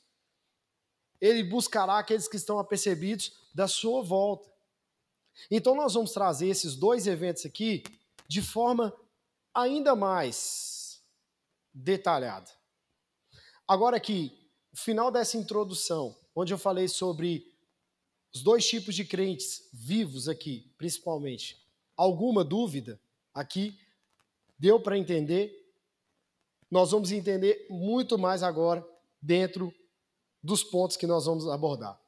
[1.19, 4.49] Ele buscará aqueles que estão apercebidos da sua volta.
[5.51, 7.83] Então, nós vamos trazer esses dois eventos aqui
[8.29, 8.95] de forma
[9.53, 11.03] ainda mais
[11.73, 12.49] detalhada.
[13.67, 17.51] Agora, aqui, final dessa introdução, onde eu falei sobre
[18.33, 21.57] os dois tipos de crentes vivos aqui, principalmente,
[21.95, 22.99] alguma dúvida
[23.33, 23.79] aqui?
[24.59, 25.65] Deu para entender?
[26.69, 28.85] nós vamos entender muito mais agora
[29.21, 29.73] dentro
[30.43, 31.99] dos pontos que nós vamos abordar.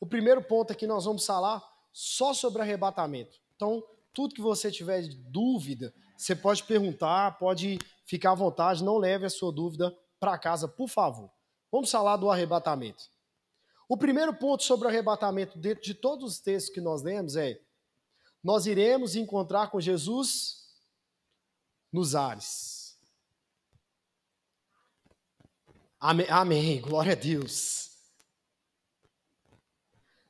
[0.00, 3.40] O primeiro ponto aqui nós vamos falar só sobre arrebatamento.
[3.56, 9.26] Então, tudo que você tiver dúvida, você pode perguntar, pode ficar à vontade, não leve
[9.26, 11.30] a sua dúvida para casa, por favor.
[11.70, 13.08] Vamos falar do arrebatamento.
[13.88, 17.60] O primeiro ponto sobre o arrebatamento, dentro de todos os textos que nós lemos, é:
[18.42, 20.64] nós iremos encontrar com Jesus
[21.92, 22.98] nos ares.
[26.00, 27.90] Amém, amém, glória a Deus.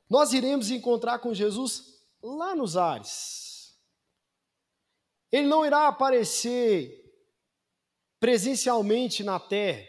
[0.09, 3.77] Nós iremos encontrar com Jesus lá nos ares.
[5.31, 7.03] Ele não irá aparecer
[8.19, 9.85] presencialmente na terra,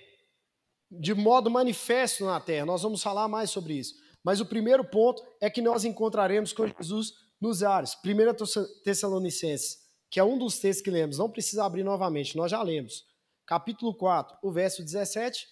[0.91, 2.67] de modo manifesto na terra.
[2.67, 3.95] Nós vamos falar mais sobre isso.
[4.25, 7.97] Mas o primeiro ponto é que nós encontraremos com Jesus nos ares.
[8.05, 9.79] 1 Tessalonicenses,
[10.11, 13.05] que é um dos textos que lemos, não precisa abrir novamente, nós já lemos.
[13.47, 15.47] Capítulo 4, o verso 17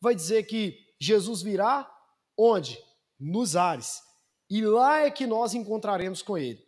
[0.00, 1.90] vai dizer que Jesus virá
[2.38, 2.78] onde?
[3.18, 4.00] Nos ares.
[4.48, 6.64] E lá é que nós encontraremos com ele.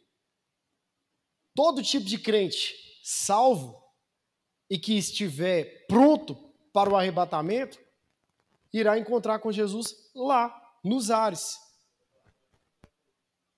[1.55, 3.83] Todo tipo de crente salvo
[4.71, 6.35] e que estiver pronto
[6.73, 7.79] para o arrebatamento
[8.73, 11.59] irá encontrar com Jesus lá, nos ares.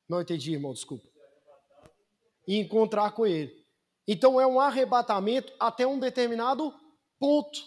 [0.09, 1.09] Não entendi, irmão, desculpa.
[2.47, 3.65] E encontrar com ele.
[4.07, 6.75] Então é um arrebatamento até um determinado
[7.19, 7.59] ponto.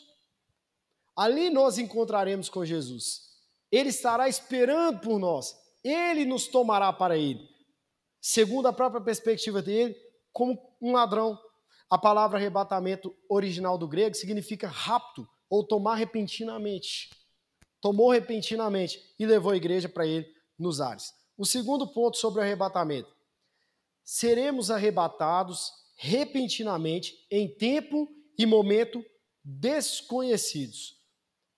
[1.16, 3.28] Ali nós encontraremos com Jesus.
[3.72, 5.56] Ele estará esperando por nós.
[5.84, 7.48] Ele nos tomará para ele.
[8.22, 9.96] Segundo a própria perspectiva dele,
[10.32, 11.40] como um ladrão.
[11.90, 17.10] A palavra arrebatamento original do grego significa rapto ou tomar repentinamente.
[17.82, 21.14] Tomou repentinamente e levou a igreja para ele nos ares.
[21.38, 23.12] O segundo ponto sobre o arrebatamento.
[24.04, 29.04] Seremos arrebatados repentinamente em tempo e momento
[29.44, 30.96] desconhecidos.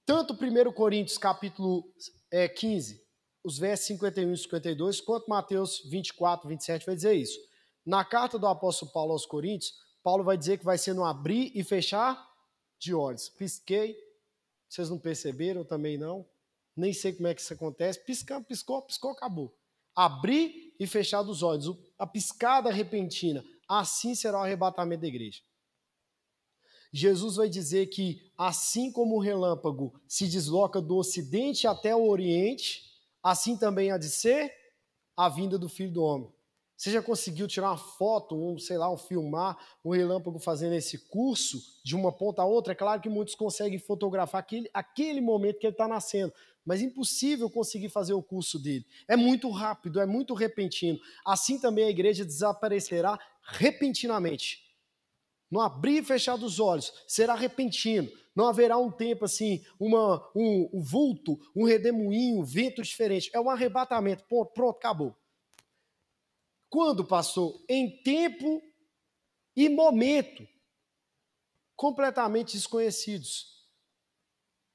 [0.06, 1.84] Tanto 1 Coríntios capítulo
[2.32, 3.02] é, 15,
[3.44, 7.40] os versos 51 e 52, quanto Mateus 24, 27 vai dizer isso.
[7.86, 11.52] Na carta do apóstolo Paulo aos Coríntios, Paulo vai dizer que vai ser no abrir
[11.56, 12.28] e fechar
[12.80, 13.30] de olhos.
[13.30, 13.98] Pisquei,
[14.70, 16.26] vocês não perceberam também não?
[16.76, 18.00] Nem sei como é que isso acontece.
[18.06, 19.58] Piscando, piscou, piscou, acabou.
[19.96, 21.76] Abrir e fechar dos olhos.
[21.98, 23.44] A piscada repentina.
[23.68, 25.42] Assim será o arrebatamento da igreja.
[26.92, 32.84] Jesus vai dizer que, assim como o relâmpago se desloca do ocidente até o oriente,
[33.22, 34.52] assim também há de ser
[35.16, 36.32] a vinda do Filho do Homem.
[36.80, 40.98] Você já conseguiu tirar uma foto, um, sei lá, um filmar, um relâmpago fazendo esse
[40.98, 42.72] curso de uma ponta a outra?
[42.72, 46.32] É claro que muitos conseguem fotografar aquele, aquele momento que ele está nascendo,
[46.66, 48.86] mas impossível conseguir fazer o curso dele.
[49.10, 50.98] É muito rápido, é muito repentino.
[51.26, 54.64] Assim também a igreja desaparecerá repentinamente.
[55.52, 58.10] No abrir e fechar dos olhos, será repentino.
[58.34, 63.30] Não haverá um tempo assim, uma, um, um vulto, um redemoinho, um vento diferente.
[63.34, 64.24] É um arrebatamento.
[64.30, 65.20] Pronto, pronto acabou.
[66.70, 67.64] Quando passou?
[67.68, 68.62] Em tempo
[69.56, 70.48] e momento
[71.76, 73.58] completamente desconhecidos.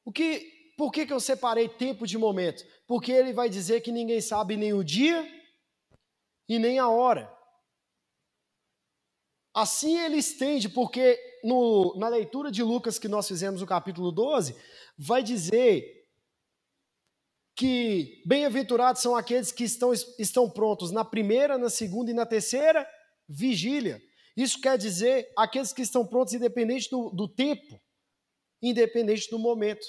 [0.05, 2.65] O que, por que, que eu separei tempo de momento?
[2.87, 5.27] Porque ele vai dizer que ninguém sabe nem o dia
[6.49, 7.33] e nem a hora.
[9.55, 14.57] Assim ele estende, porque no, na leitura de Lucas que nós fizemos no capítulo 12,
[14.99, 16.04] vai dizer
[17.57, 22.87] que bem-aventurados são aqueles que estão, estão prontos na primeira, na segunda e na terceira
[23.29, 24.01] vigília.
[24.37, 27.81] Isso quer dizer aqueles que estão prontos independente do, do tempo,
[28.61, 29.87] independente do momento.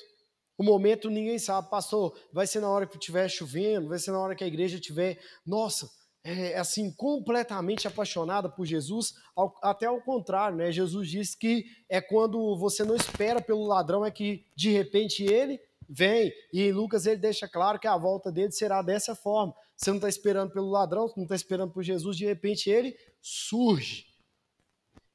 [0.57, 4.19] O momento ninguém sabe, pastor, vai ser na hora que estiver chovendo, vai ser na
[4.19, 5.89] hora que a igreja estiver, nossa,
[6.23, 10.71] é, assim, completamente apaixonada por Jesus, ao, até ao contrário, né?
[10.71, 15.59] Jesus diz que é quando você não espera pelo ladrão, é que de repente ele
[15.87, 16.33] vem.
[16.51, 19.53] E em Lucas ele deixa claro que a volta dele será dessa forma.
[19.75, 24.07] Você não está esperando pelo ladrão, não está esperando por Jesus, de repente ele surge.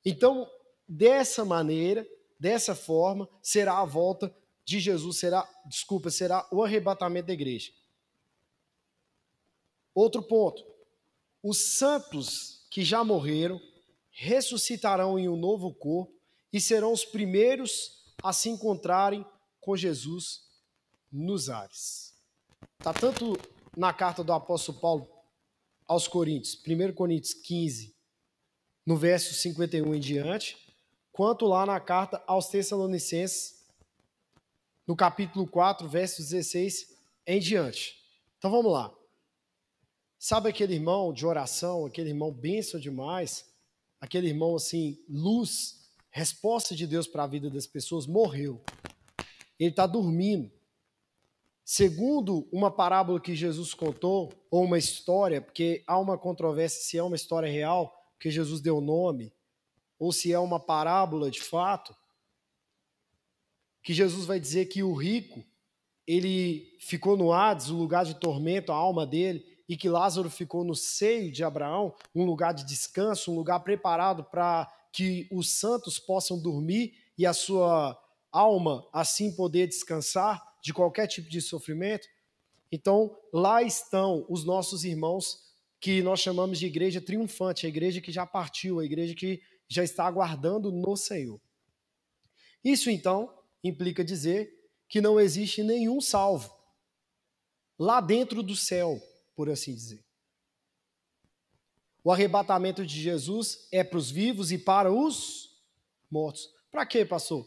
[0.04, 0.48] Então,
[0.88, 2.06] dessa maneira,
[2.38, 7.72] dessa forma, será a volta de Jesus, será, desculpa, será o arrebatamento da igreja.
[9.94, 10.64] Outro ponto.
[11.42, 13.60] Os santos que já morreram
[14.10, 16.14] ressuscitarão em um novo corpo
[16.52, 19.24] e serão os primeiros a se encontrarem
[19.60, 20.49] com Jesus
[21.10, 22.14] nos ares.
[22.78, 23.36] Está tanto
[23.76, 25.08] na carta do apóstolo Paulo
[25.86, 27.94] aos Coríntios, 1 Coríntios 15,
[28.86, 30.56] no verso 51 em diante,
[31.12, 33.66] quanto lá na carta aos Tessalonicenses,
[34.86, 36.96] no capítulo 4, verso 16
[37.26, 37.96] em diante.
[38.38, 38.94] Então vamos lá.
[40.18, 43.46] Sabe aquele irmão de oração, aquele irmão bênção demais,
[44.00, 48.62] aquele irmão assim, luz, resposta de Deus para a vida das pessoas, morreu.
[49.58, 50.50] Ele está dormindo.
[51.64, 57.02] Segundo uma parábola que Jesus contou, ou uma história, porque há uma controvérsia se é
[57.02, 59.32] uma história real, que Jesus deu nome,
[59.98, 61.94] ou se é uma parábola de fato,
[63.82, 65.44] que Jesus vai dizer que o rico,
[66.06, 70.64] ele ficou no Hades, o lugar de tormento, a alma dele, e que Lázaro ficou
[70.64, 75.98] no seio de Abraão, um lugar de descanso, um lugar preparado para que os santos
[76.00, 77.96] possam dormir e a sua
[78.32, 82.06] alma assim poder descansar de qualquer tipo de sofrimento.
[82.70, 88.12] Então, lá estão os nossos irmãos que nós chamamos de igreja triunfante, a igreja que
[88.12, 91.40] já partiu, a igreja que já está aguardando no Senhor.
[92.62, 93.32] Isso então
[93.64, 94.52] implica dizer
[94.88, 96.54] que não existe nenhum salvo
[97.78, 99.00] lá dentro do céu,
[99.34, 100.04] por assim dizer.
[102.04, 105.58] O arrebatamento de Jesus é para os vivos e para os
[106.10, 106.52] mortos.
[106.70, 107.46] Para quê, pastor?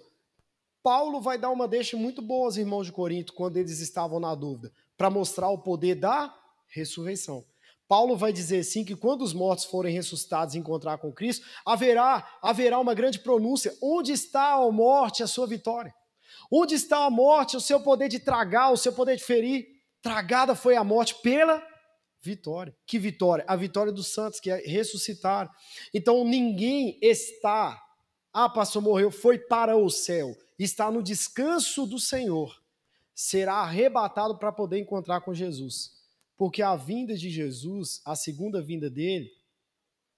[0.83, 4.35] Paulo vai dar uma deixa muito boa aos irmãos de Corinto quando eles estavam na
[4.35, 6.35] dúvida, para mostrar o poder da
[6.67, 7.45] ressurreição.
[7.87, 12.37] Paulo vai dizer assim que quando os mortos forem ressuscitados e encontrar com Cristo, haverá
[12.41, 13.73] haverá uma grande pronúncia.
[13.81, 15.93] Onde está a morte, a sua vitória?
[16.51, 19.65] Onde está a morte, o seu poder de tragar, o seu poder de ferir?
[20.01, 21.65] Tragada foi a morte pela
[22.21, 22.75] vitória.
[22.85, 23.45] Que vitória?
[23.47, 25.49] A vitória dos santos que ressuscitaram.
[25.93, 27.81] Então ninguém está,
[28.33, 32.61] ah, pastor morreu, foi para o céu está no descanso do Senhor,
[33.15, 35.91] será arrebatado para poder encontrar com Jesus.
[36.37, 39.31] Porque a vinda de Jesus, a segunda vinda dele,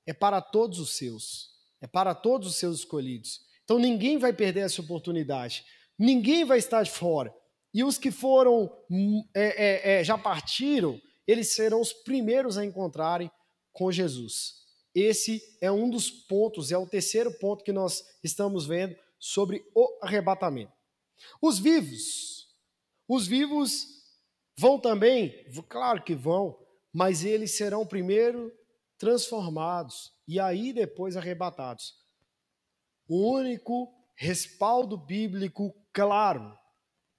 [0.06, 3.42] é para todos os seus, é para todos os seus escolhidos.
[3.64, 5.66] Então ninguém vai perder essa oportunidade,
[5.98, 7.34] ninguém vai estar de fora.
[7.74, 12.64] E os que foram, hum, é, é, é, já partiram, eles serão os primeiros a
[12.64, 13.30] encontrarem
[13.74, 14.64] com Jesus.
[14.94, 20.00] Esse é um dos pontos, é o terceiro ponto que nós estamos vendo sobre o
[20.02, 20.74] arrebatamento.
[21.42, 22.48] Os vivos,
[23.08, 23.86] os vivos
[24.58, 26.58] vão também, claro que vão,
[26.94, 28.52] mas eles serão primeiro
[28.98, 31.94] transformados e aí depois arrebatados.
[33.08, 36.58] O único respaldo bíblico claro,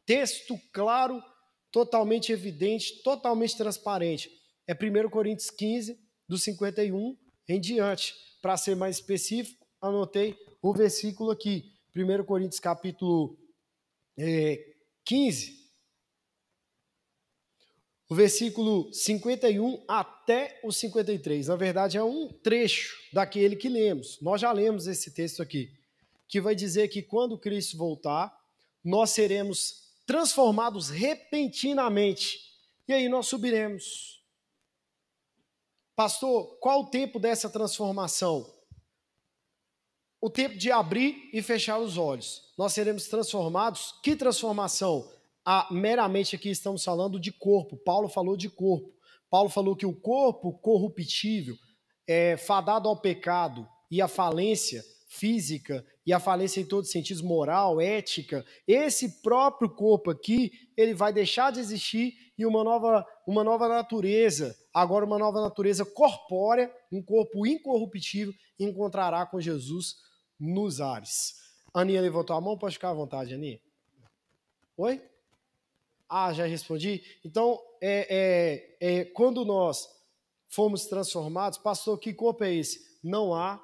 [0.04, 1.22] texto claro,
[1.70, 4.30] totalmente evidente, totalmente transparente,
[4.66, 7.16] é 1 Coríntios 15, do 51
[7.48, 8.14] em diante.
[8.42, 13.38] Para ser mais específico, anotei o versículo aqui, 1 Coríntios capítulo
[14.18, 15.64] é, 15.
[18.08, 21.48] o versículo 51 até o 53.
[21.48, 24.20] Na verdade, é um trecho daquele que lemos.
[24.20, 25.72] Nós já lemos esse texto aqui,
[26.28, 28.30] que vai dizer que quando Cristo voltar,
[28.84, 32.40] nós seremos transformados repentinamente.
[32.86, 34.22] E aí nós subiremos.
[35.96, 38.54] Pastor, qual o tempo dessa transformação?
[40.26, 42.42] O tempo de abrir e fechar os olhos.
[42.58, 43.94] Nós seremos transformados.
[44.02, 45.08] Que transformação?
[45.44, 47.76] a, meramente aqui estamos falando de corpo.
[47.76, 48.92] Paulo falou de corpo.
[49.30, 51.56] Paulo falou que o corpo corruptível,
[52.08, 57.22] é, fadado ao pecado e à falência física e a falência em todos os sentidos,
[57.22, 63.44] moral, ética, esse próprio corpo aqui, ele vai deixar de existir e uma nova, uma
[63.44, 70.04] nova natureza, agora uma nova natureza corpórea, um corpo incorruptível, encontrará com Jesus
[70.38, 71.34] nos ares.
[71.72, 73.60] Aninha levantou a mão, pode ficar à vontade, Aninha.
[74.76, 75.02] Oi?
[76.08, 77.02] Ah, já respondi.
[77.24, 79.88] Então, é, é, é, quando nós
[80.48, 82.98] fomos transformados, pastor, que corpo é esse?
[83.02, 83.62] Não há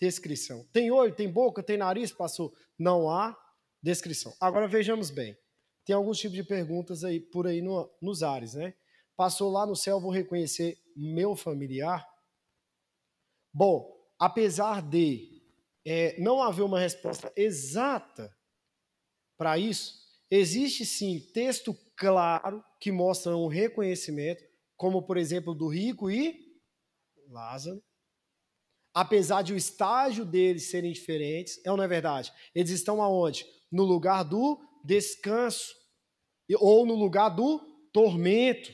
[0.00, 0.64] descrição.
[0.72, 2.52] Tem olho, tem boca, tem nariz, pastor?
[2.78, 3.36] Não há
[3.82, 4.32] descrição.
[4.40, 5.36] Agora vejamos bem.
[5.84, 8.74] Tem alguns tipos de perguntas aí por aí no, nos ares, né?
[9.16, 12.06] Passou lá no céu, vou reconhecer meu familiar?
[13.52, 15.29] Bom, apesar de
[15.86, 18.34] é, não haver uma resposta exata
[19.36, 20.00] para isso,
[20.30, 24.44] Existe sim texto claro que mostra um reconhecimento,
[24.76, 26.38] como por exemplo do rico e
[27.28, 27.82] Lázaro.
[28.94, 32.32] Apesar de o estágio deles serem diferentes, é ou não é verdade?
[32.54, 33.44] Eles estão aonde?
[33.70, 35.74] No lugar do descanso
[36.58, 37.58] ou no lugar do
[37.92, 38.70] tormento.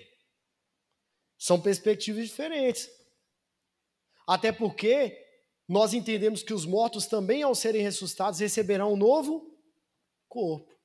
[1.39, 2.89] São perspectivas diferentes.
[4.27, 5.26] Até porque
[5.69, 9.53] nós entendemos que os mortos também, ao serem ressuscitados, receberão um novo
[10.29, 10.77] corpo.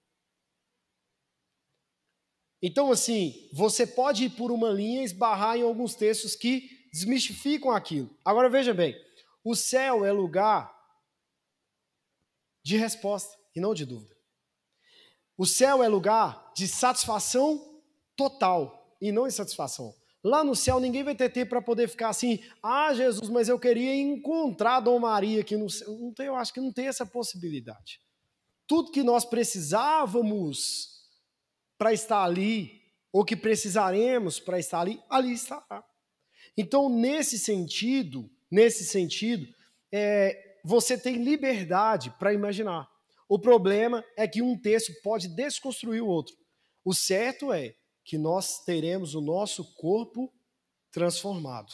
[2.61, 7.71] Então, assim, você pode ir por uma linha e esbarrar em alguns textos que desmistificam
[7.71, 8.15] aquilo.
[8.23, 8.95] Agora, veja bem:
[9.43, 10.71] o céu é lugar
[12.63, 14.15] de resposta e não de dúvida.
[15.37, 17.81] O céu é lugar de satisfação
[18.15, 19.95] total e não insatisfação.
[20.23, 23.59] Lá no céu ninguém vai ter tempo para poder ficar assim, ah, Jesus, mas eu
[23.59, 25.97] queria encontrar Dom Maria aqui no céu.
[25.97, 27.99] Não tem, eu acho que não tem essa possibilidade.
[28.67, 31.01] Tudo que nós precisávamos
[31.77, 32.79] para estar ali,
[33.11, 35.83] ou que precisaremos para estar ali, ali estará.
[36.55, 39.47] Então, nesse sentido, nesse sentido,
[39.91, 42.87] é, você tem liberdade para imaginar.
[43.27, 46.35] O problema é que um texto pode desconstruir o outro.
[46.85, 47.75] O certo é
[48.11, 50.29] que nós teremos o nosso corpo
[50.91, 51.71] transformado.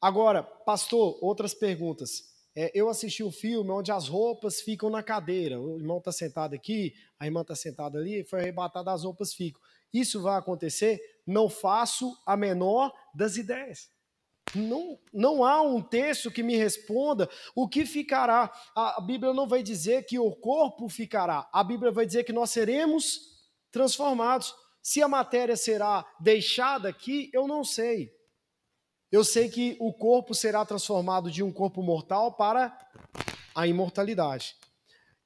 [0.00, 2.34] Agora, pastor, outras perguntas.
[2.52, 5.60] É, eu assisti um filme onde as roupas ficam na cadeira.
[5.60, 9.62] O irmão está sentado aqui, a irmã está sentada ali, foi arrebatada, as roupas ficam.
[9.92, 11.00] Isso vai acontecer?
[11.24, 13.88] Não faço a menor das ideias.
[14.56, 18.52] Não, não há um texto que me responda o que ficará.
[18.74, 21.48] A, a Bíblia não vai dizer que o corpo ficará.
[21.52, 23.20] A Bíblia vai dizer que nós seremos
[23.70, 24.52] transformados.
[24.82, 28.12] Se a matéria será deixada aqui, eu não sei.
[29.10, 32.76] Eu sei que o corpo será transformado de um corpo mortal para
[33.54, 34.54] a imortalidade.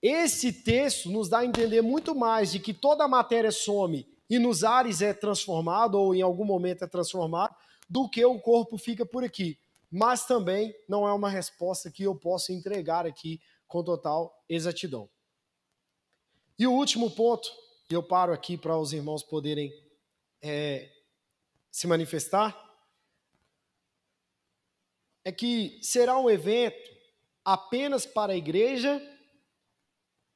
[0.01, 4.39] Esse texto nos dá a entender muito mais de que toda a matéria some e
[4.39, 7.55] nos ares é transformado ou em algum momento é transformado,
[7.89, 9.59] do que o corpo fica por aqui.
[9.91, 15.09] Mas também não é uma resposta que eu possa entregar aqui com total exatidão.
[16.59, 17.51] E o último ponto,
[17.93, 19.71] e eu paro aqui para os irmãos poderem
[20.41, 20.91] é,
[21.71, 22.59] se manifestar,
[25.23, 26.91] é que será um evento
[27.45, 28.99] apenas para a igreja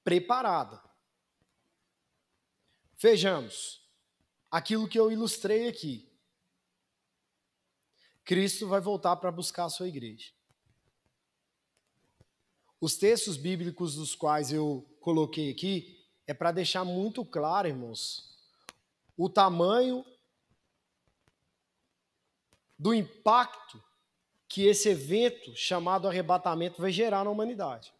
[0.04, 0.82] preparada.
[2.98, 3.82] Vejamos
[4.50, 6.12] aquilo que eu ilustrei aqui.
[8.22, 10.30] Cristo vai voltar para buscar a sua igreja.
[12.78, 15.95] Os textos bíblicos dos quais eu coloquei aqui
[16.26, 18.34] é para deixar muito claro, irmãos,
[19.16, 20.04] o tamanho
[22.78, 23.82] do impacto
[24.48, 27.92] que esse evento chamado arrebatamento vai gerar na humanidade.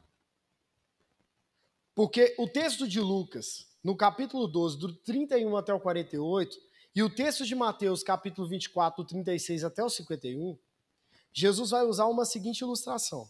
[1.95, 6.59] Porque o texto de Lucas, no capítulo 12, do 31 até o 48,
[6.95, 10.59] e o texto de Mateus, capítulo 24, do 36 até o 51,
[11.33, 13.29] Jesus vai usar uma seguinte ilustração.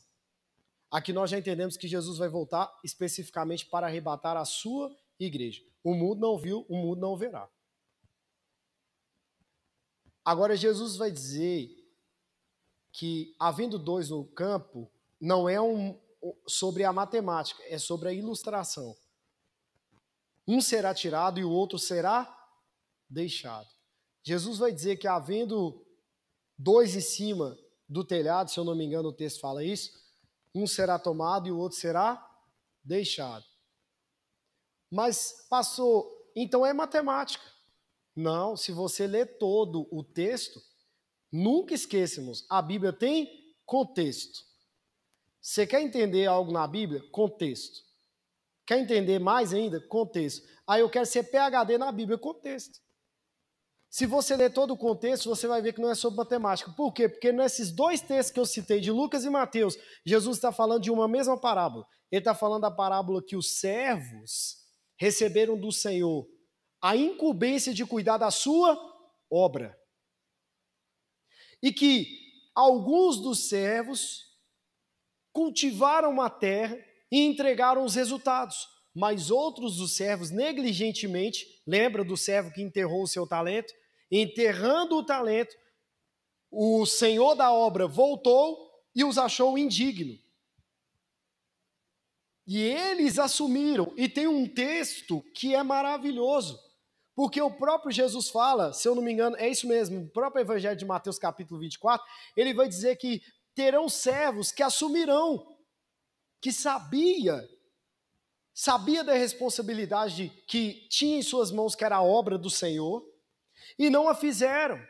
[0.96, 4.90] Aqui nós já entendemos que Jesus vai voltar especificamente para arrebatar a sua
[5.20, 5.62] igreja.
[5.84, 7.46] O mundo não viu, o mundo não verá.
[10.24, 11.68] Agora Jesus vai dizer
[12.90, 14.90] que, havendo dois no campo,
[15.20, 16.00] não é um,
[16.48, 18.96] sobre a matemática, é sobre a ilustração.
[20.48, 22.26] Um será tirado e o outro será
[23.06, 23.68] deixado.
[24.22, 25.86] Jesus vai dizer que havendo
[26.56, 27.54] dois em cima
[27.86, 30.05] do telhado, se eu não me engano, o texto fala isso,
[30.56, 32.24] um será tomado e o outro será
[32.82, 33.44] deixado.
[34.90, 37.44] Mas passou, então é matemática.
[38.14, 40.58] Não, se você ler todo o texto,
[41.30, 44.44] nunca esqueçamos, a Bíblia tem contexto.
[45.40, 47.02] Você quer entender algo na Bíblia?
[47.10, 47.84] Contexto.
[48.66, 49.80] Quer entender mais ainda?
[49.80, 50.48] Contexto.
[50.66, 52.80] Aí eu quero ser PhD na Bíblia, contexto.
[53.88, 56.70] Se você ler todo o contexto, você vai ver que não é sobre matemática.
[56.72, 57.08] Por quê?
[57.08, 60.90] Porque nesses dois textos que eu citei, de Lucas e Mateus, Jesus está falando de
[60.90, 61.86] uma mesma parábola.
[62.10, 64.56] Ele está falando da parábola que os servos
[64.98, 66.26] receberam do Senhor
[66.80, 68.78] a incumbência de cuidar da sua
[69.30, 69.76] obra.
[71.62, 72.06] E que
[72.54, 74.26] alguns dos servos
[75.32, 76.78] cultivaram a terra
[77.10, 83.06] e entregaram os resultados, mas outros dos servos negligentemente, lembra do servo que enterrou o
[83.06, 83.70] seu talento?
[84.10, 85.54] Enterrando o talento,
[86.50, 88.56] o senhor da obra voltou
[88.94, 90.18] e os achou indigno.
[92.46, 96.58] E eles assumiram, e tem um texto que é maravilhoso,
[97.14, 100.40] porque o próprio Jesus fala, se eu não me engano, é isso mesmo, o próprio
[100.40, 103.20] Evangelho de Mateus, capítulo 24, ele vai dizer que
[103.54, 105.54] terão servos que assumirão,
[106.40, 107.46] que sabia,
[108.58, 113.04] sabia da responsabilidade que tinha em suas mãos, que era a obra do Senhor,
[113.78, 114.82] e não a fizeram.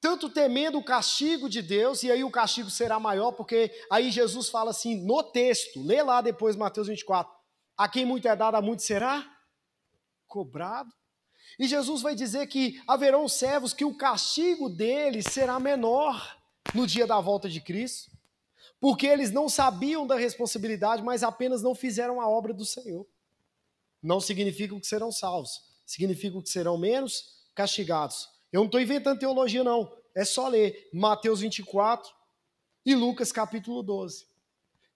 [0.00, 4.48] Tanto temendo o castigo de Deus, e aí o castigo será maior, porque aí Jesus
[4.48, 7.34] fala assim no texto, lê lá depois Mateus 24:
[7.76, 9.28] a quem muito é dado, a muito será
[10.28, 10.94] cobrado.
[11.58, 16.38] E Jesus vai dizer que haverão servos que o castigo deles será menor
[16.72, 18.16] no dia da volta de Cristo,
[18.80, 23.06] porque eles não sabiam da responsabilidade, mas apenas não fizeram a obra do Senhor.
[24.02, 25.50] Não significa que serão salvos,
[25.84, 28.28] significa que serão menos castigados.
[28.52, 29.92] Eu não estou inventando teologia, não.
[30.14, 32.10] É só ler Mateus 24
[32.86, 34.26] e Lucas capítulo 12.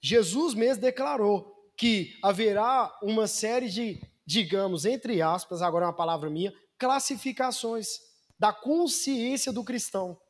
[0.01, 6.30] Jesus mesmo declarou que haverá uma série de, digamos, entre aspas, agora é uma palavra
[6.30, 8.01] minha, classificações
[8.39, 10.20] da consciência do cristão.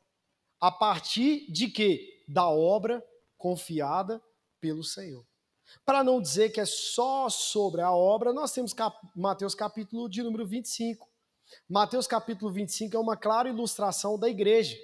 [0.59, 2.23] A partir de quê?
[2.27, 3.03] Da obra
[3.43, 4.23] confiada
[4.61, 5.27] pelo Senhor.
[5.85, 10.23] Para não dizer que é só sobre a obra, nós temos cap Mateus capítulo de
[10.23, 11.05] número 25.
[11.67, 14.77] Mateus capítulo 25 é uma clara ilustração da igreja.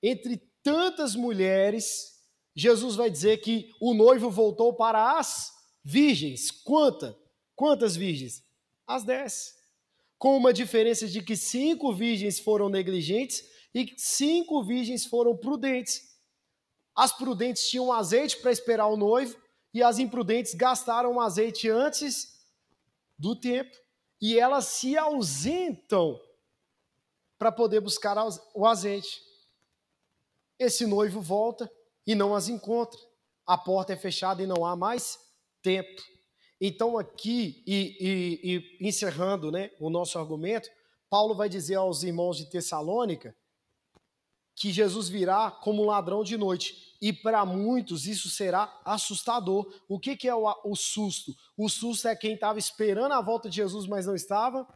[0.00, 2.22] Entre tantas mulheres,
[2.54, 6.48] Jesus vai dizer que o noivo voltou para as virgens.
[6.52, 7.18] Quanta?
[7.56, 8.44] Quantas virgens?
[8.86, 9.56] As dez.
[10.16, 13.42] Com uma diferença de que cinco virgens foram negligentes
[13.74, 16.09] e cinco virgens foram prudentes.
[16.94, 19.36] As prudentes tinham azeite para esperar o noivo
[19.72, 22.40] e as imprudentes gastaram o azeite antes
[23.18, 23.76] do tempo
[24.20, 26.20] e elas se ausentam
[27.38, 28.16] para poder buscar
[28.54, 29.22] o azeite.
[30.58, 31.70] Esse noivo volta
[32.06, 33.00] e não as encontra.
[33.46, 35.18] A porta é fechada e não há mais
[35.62, 36.02] tempo.
[36.60, 40.68] Então, aqui, e, e, e encerrando né, o nosso argumento,
[41.08, 43.34] Paulo vai dizer aos irmãos de Tessalônica
[44.60, 46.94] que Jesus virá como um ladrão de noite.
[47.00, 49.72] E para muitos isso será assustador.
[49.88, 51.34] O que, que é o, o susto?
[51.56, 54.68] O susto é quem estava esperando a volta de Jesus, mas não estava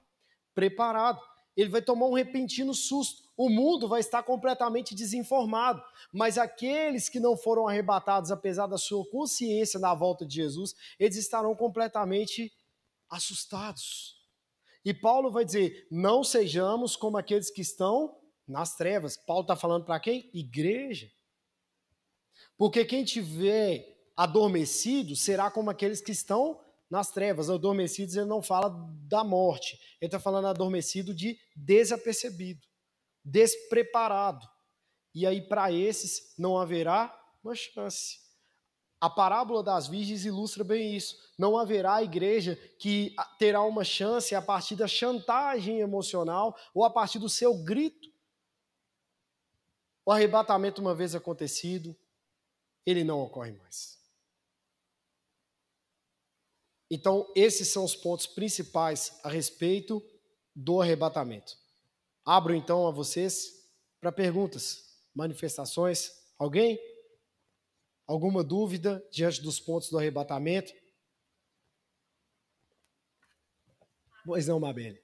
[0.55, 1.21] preparado.
[1.55, 3.25] Ele vai tomar um repentino susto.
[3.37, 5.83] O mundo vai estar completamente desinformado.
[6.11, 11.19] Mas aqueles que não foram arrebatados, apesar da sua consciência na volta de Jesus, eles
[11.19, 12.51] estarão completamente
[13.11, 14.17] assustados.
[14.83, 19.17] E Paulo vai dizer: não sejamos como aqueles que estão nas trevas.
[19.17, 20.31] Paulo está falando para quem?
[20.33, 21.11] Igreja.
[22.57, 27.51] Porque quem tiver adormecido será como aqueles que estão nas trevas.
[27.51, 28.69] Adormecidos, ele não fala
[29.09, 29.79] da morte.
[30.01, 32.67] Ele está falando adormecido de desapercebido,
[33.25, 34.47] despreparado.
[35.15, 38.25] E aí, para esses, não haverá uma chance.
[39.01, 41.17] A parábola das virgens ilustra bem isso.
[41.39, 47.19] Não haverá igreja que terá uma chance a partir da chantagem emocional ou a partir
[47.19, 48.14] do seu grito
[50.05, 51.97] o arrebatamento, uma vez acontecido,
[52.85, 53.99] ele não ocorre mais.
[56.91, 60.03] Então, esses são os pontos principais a respeito
[60.55, 61.57] do arrebatamento.
[62.25, 63.69] Abro então a vocês
[64.01, 66.13] para perguntas, manifestações.
[66.39, 66.79] Alguém?
[68.07, 70.73] Alguma dúvida diante dos pontos do arrebatamento?
[74.25, 75.04] Pois não, Mabel.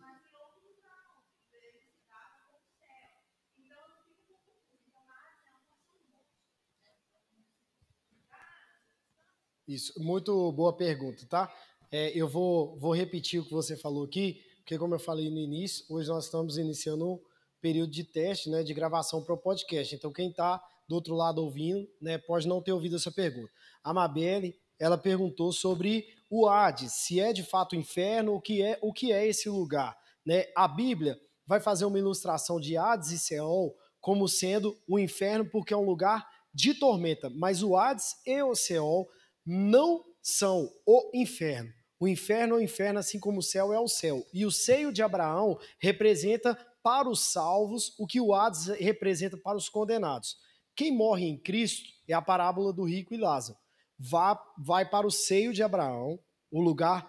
[9.73, 11.49] Isso, muito boa pergunta, tá?
[11.89, 15.37] É, eu vou, vou repetir o que você falou aqui, porque como eu falei no
[15.37, 17.19] início, hoje nós estamos iniciando um
[17.61, 19.95] período de teste, né, de gravação para o podcast.
[19.95, 23.49] Então quem está do outro lado ouvindo, né, pode não ter ouvido essa pergunta.
[23.81, 28.77] A Mabelle, ela perguntou sobre o Hades, se é de fato inferno, o que é,
[28.81, 30.47] o que é esse lugar, né?
[30.53, 31.17] A Bíblia
[31.47, 35.85] vai fazer uma ilustração de Hades e Seol como sendo o inferno porque é um
[35.85, 39.09] lugar de tormenta, mas o Hades e o Seol
[39.45, 41.71] não são o inferno.
[41.99, 44.25] O inferno é o inferno, assim como o céu é o céu.
[44.33, 49.57] E o seio de Abraão representa para os salvos o que o Hades representa para
[49.57, 50.35] os condenados.
[50.75, 53.57] Quem morre em Cristo é a parábola do rico e Lázaro.
[53.99, 56.19] Vai, vai para o seio de Abraão,
[56.49, 57.07] o lugar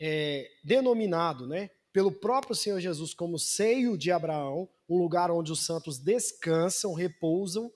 [0.00, 5.64] é, denominado né, pelo próprio Senhor Jesus como seio de Abraão, um lugar onde os
[5.64, 7.70] santos descansam, repousam.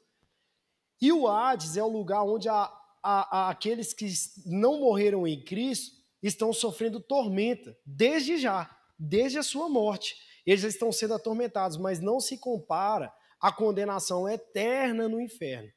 [1.00, 2.72] E o Hades é o lugar onde a,
[3.07, 4.12] a, a, aqueles que
[4.44, 10.16] não morreram em Cristo estão sofrendo tormenta, desde já, desde a sua morte.
[10.44, 15.70] Eles estão sendo atormentados, mas não se compara à condenação eterna no inferno.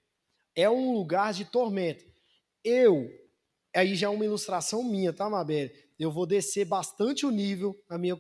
[0.56, 2.04] É um lugar de tormenta.
[2.64, 3.08] Eu,
[3.76, 5.70] aí já é uma ilustração minha, tá, Mabel?
[6.00, 8.18] Eu vou descer bastante o nível, a minha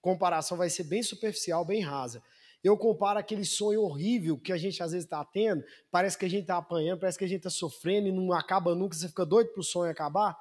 [0.00, 2.22] comparação vai ser bem superficial, bem rasa.
[2.62, 6.28] Eu comparo aquele sonho horrível que a gente às vezes está tendo, parece que a
[6.28, 9.24] gente está apanhando, parece que a gente está sofrendo e não acaba nunca, você fica
[9.24, 10.36] doido para o sonho acabar.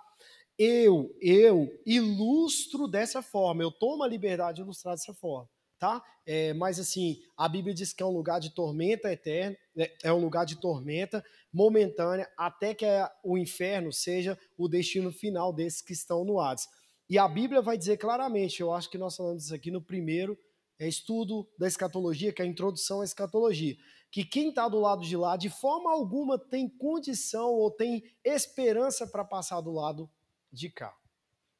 [0.57, 5.49] Eu, eu ilustro dessa forma, eu tomo a liberdade de ilustrar dessa forma,
[5.79, 6.03] tá?
[6.25, 10.13] É, mas assim, a Bíblia diz que é um lugar de tormenta eterna, é, é
[10.13, 12.85] um lugar de tormenta momentânea, até que
[13.23, 16.67] o inferno seja o destino final desses que estão no Hades.
[17.09, 20.37] E a Bíblia vai dizer claramente, eu acho que nós falamos isso aqui no primeiro
[20.79, 23.75] é estudo da escatologia, que é a introdução à escatologia,
[24.09, 29.05] que quem está do lado de lá, de forma alguma, tem condição ou tem esperança
[29.05, 30.09] para passar do lado
[30.51, 30.95] de cá.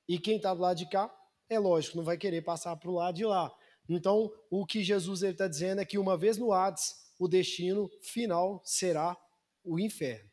[0.07, 1.13] E quem está do lado de cá,
[1.49, 3.53] é lógico, não vai querer passar para o lado de lá.
[3.88, 8.61] Então, o que Jesus está dizendo é que uma vez no Hades, o destino final
[8.63, 9.17] será
[9.63, 10.30] o inferno.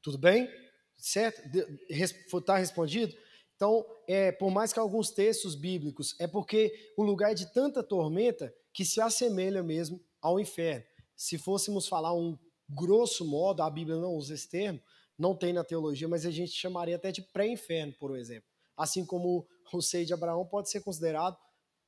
[0.00, 0.48] Tudo bem?
[0.96, 1.42] Certo?
[1.88, 3.14] Está respondido?
[3.56, 7.82] Então, é, por mais que alguns textos bíblicos, é porque o lugar é de tanta
[7.82, 10.84] tormenta que se assemelha mesmo ao inferno.
[11.16, 12.38] Se fôssemos falar um
[12.68, 14.80] grosso modo, a Bíblia não usa esse termo,
[15.18, 18.48] não tem na teologia, mas a gente chamaria até de pré-inferno, por exemplo.
[18.76, 21.38] Assim como o seio de Abraão pode ser considerado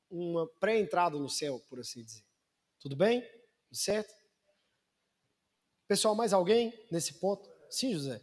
[0.09, 2.23] uma pré-entrada no céu, por assim dizer.
[2.79, 3.23] Tudo bem?
[3.71, 4.11] Certo?
[5.87, 7.47] Pessoal, mais alguém nesse ponto?
[7.69, 8.19] Sim, José.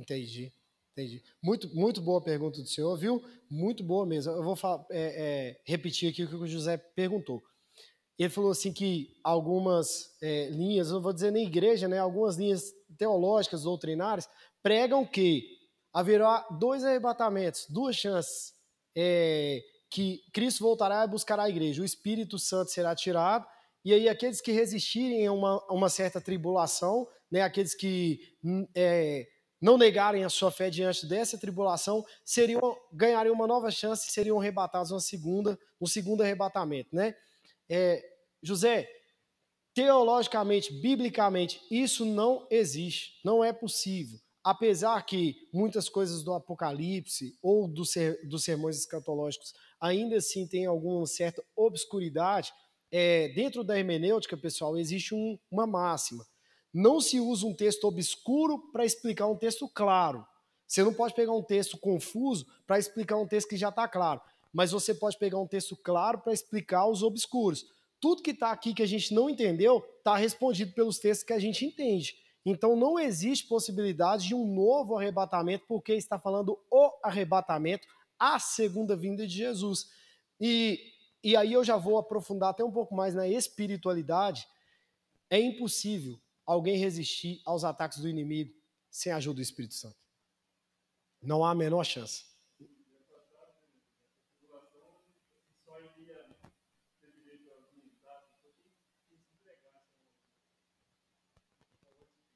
[0.00, 0.52] Entendi,
[0.92, 1.22] entendi.
[1.42, 3.22] Muito, muito boa pergunta do senhor, viu?
[3.50, 4.32] Muito boa mesmo.
[4.32, 7.42] Eu vou falar, é, é, repetir aqui o que o José perguntou.
[8.18, 11.98] Ele falou assim que algumas é, linhas, não vou dizer nem igreja, né?
[11.98, 14.28] Algumas linhas teológicas, doutrinárias,
[14.62, 15.58] pregam que
[15.92, 18.54] haverá dois arrebatamentos, duas chances,
[18.96, 21.82] é, que Cristo voltará e buscará a igreja.
[21.82, 23.46] O Espírito Santo será tirado
[23.84, 29.26] e aí aqueles que resistirem a uma, uma certa tribulação, né, aqueles que hum, é,
[29.60, 32.60] não negarem a sua fé diante dessa tribulação, seriam
[32.92, 37.14] ganhariam uma nova chance e seriam arrebatados uma segunda, um segundo arrebatamento, né?
[37.68, 38.02] É,
[38.42, 38.88] José,
[39.74, 44.18] teologicamente, biblicamente, isso não existe, não é possível.
[44.42, 50.64] Apesar que muitas coisas do Apocalipse ou do ser, dos sermões escatológicos ainda assim têm
[50.64, 52.52] alguma certa obscuridade,
[52.90, 56.26] é, dentro da hermenêutica, pessoal, existe um, uma máxima.
[56.72, 60.26] Não se usa um texto obscuro para explicar um texto claro.
[60.66, 64.20] Você não pode pegar um texto confuso para explicar um texto que já está claro.
[64.52, 67.66] Mas você pode pegar um texto claro para explicar os obscuros.
[68.00, 71.38] Tudo que está aqui que a gente não entendeu está respondido pelos textos que a
[71.38, 72.14] gente entende.
[72.44, 77.86] Então não existe possibilidade de um novo arrebatamento, porque está falando o arrebatamento,
[78.18, 79.88] a segunda vinda de Jesus.
[80.40, 80.80] E
[81.22, 84.48] e aí eu já vou aprofundar até um pouco mais na espiritualidade.
[85.28, 88.54] É impossível alguém resistir aos ataques do inimigo
[88.90, 89.96] sem a ajuda do Espírito Santo.
[91.22, 92.24] Não há a menor chance.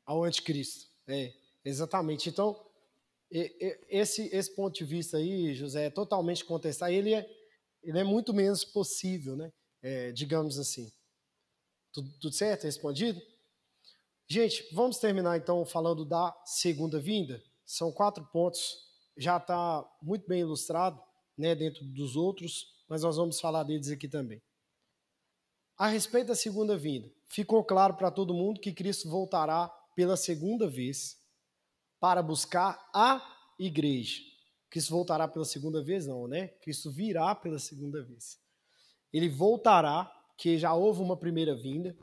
[0.04, 0.86] Ao anticristo.
[1.08, 1.32] É,
[1.64, 2.28] exatamente.
[2.28, 2.62] Então,
[3.30, 6.92] esse, esse ponto de vista aí, José, é totalmente contestar.
[6.92, 7.26] Ele é
[7.84, 9.52] ele é muito menos possível, né?
[9.82, 10.90] É, digamos assim.
[11.92, 12.64] Tudo, tudo certo?
[12.64, 13.20] Respondido?
[14.26, 17.42] Gente, vamos terminar então falando da segunda vinda.
[17.64, 18.76] São quatro pontos,
[19.16, 21.00] já está muito bem ilustrado
[21.36, 24.42] né, dentro dos outros, mas nós vamos falar deles aqui também.
[25.76, 30.68] A respeito da segunda vinda, ficou claro para todo mundo que Cristo voltará pela segunda
[30.68, 31.18] vez
[32.00, 34.20] para buscar a igreja.
[34.74, 36.48] Cristo voltará pela segunda vez, não, né?
[36.60, 38.40] Cristo virá pela segunda vez.
[39.12, 41.96] Ele voltará, que já houve uma primeira vinda,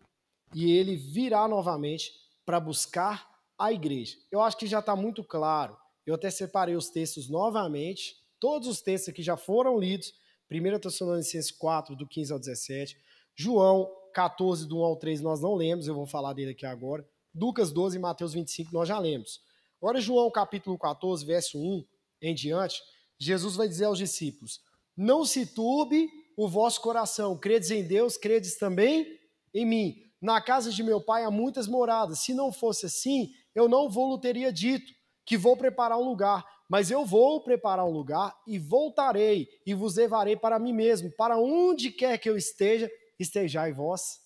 [0.55, 2.13] e ele virá novamente
[2.45, 4.15] para buscar a igreja.
[4.31, 5.75] Eu acho que já está muito claro.
[6.05, 10.13] Eu até separei os textos novamente, todos os textos que já foram lidos,
[10.49, 12.97] 1 Tessalonicenses 4, do 15 ao 17,
[13.35, 17.05] João 14, do 1 ao 3, nós não lemos, eu vou falar dele aqui agora.
[17.35, 19.41] Lucas 12 e Mateus 25, nós já lemos.
[19.81, 21.85] Agora, João capítulo 14, verso 1
[22.21, 22.81] em diante,
[23.19, 24.59] Jesus vai dizer aos discípulos:
[24.95, 29.19] Não se turbe o vosso coração, credes em Deus, credes também
[29.53, 29.95] em mim.
[30.21, 32.19] Na casa de meu pai há muitas moradas.
[32.19, 34.93] Se não fosse assim, eu não vou teria dito
[35.25, 36.45] que vou preparar um lugar.
[36.69, 41.37] Mas eu vou preparar um lugar e voltarei e vos levarei para mim mesmo, para
[41.37, 44.21] onde quer que eu esteja, estejai vós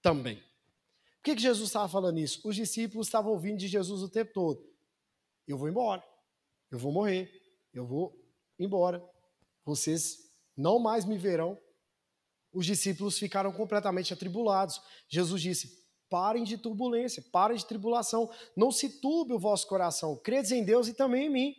[0.00, 0.36] também.
[0.36, 2.40] Por que, que Jesus estava falando isso?
[2.42, 4.66] Os discípulos estavam ouvindo de Jesus o tempo todo.
[5.46, 6.02] Eu vou embora,
[6.72, 7.30] eu vou morrer,
[7.72, 8.18] eu vou
[8.58, 9.04] embora.
[9.62, 10.16] Vocês
[10.56, 11.58] não mais me verão,
[12.52, 14.80] os discípulos ficaram completamente atribulados.
[15.06, 20.50] Jesus disse: parem de turbulência, parem de tribulação, não se turbe o vosso coração, credes
[20.50, 21.54] em Deus e também em mim.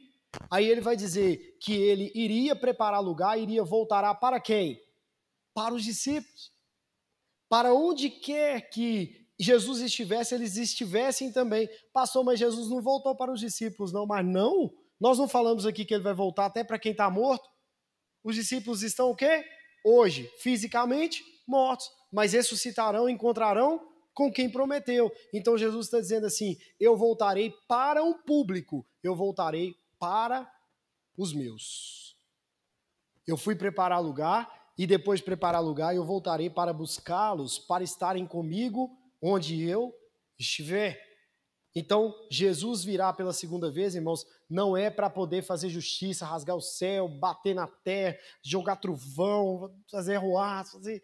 [0.49, 4.81] Aí ele vai dizer que ele iria preparar lugar, iria voltar para quem?
[5.53, 6.51] Para os discípulos.
[7.47, 11.69] Para onde quer que Jesus estivesse, eles estivessem também.
[11.91, 14.07] Pastor, mas Jesus não voltou para os discípulos, não.
[14.07, 14.73] Mas não,
[15.03, 17.47] nós não falamos aqui que ele vai voltar até para quem está morto.
[18.23, 19.43] Os discípulos estão o quê?
[19.83, 25.11] hoje, fisicamente, mortos, mas ressuscitarão encontrarão com quem prometeu.
[25.33, 30.49] Então Jesus está dizendo assim: eu voltarei para um público, eu voltarei para
[31.17, 32.15] os meus.
[33.27, 38.25] Eu fui preparar lugar e depois de preparar lugar eu voltarei para buscá-los, para estarem
[38.25, 39.93] comigo onde eu
[40.37, 41.01] estiver.
[41.75, 46.61] Então, Jesus virá pela segunda vez, irmãos, não é para poder fazer justiça, rasgar o
[46.61, 51.01] céu, bater na terra, jogar trovão, fazer ruar, fazer.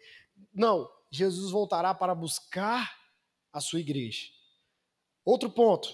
[0.54, 2.96] Não, Jesus voltará para buscar
[3.52, 4.28] a sua igreja.
[5.24, 5.92] Outro ponto,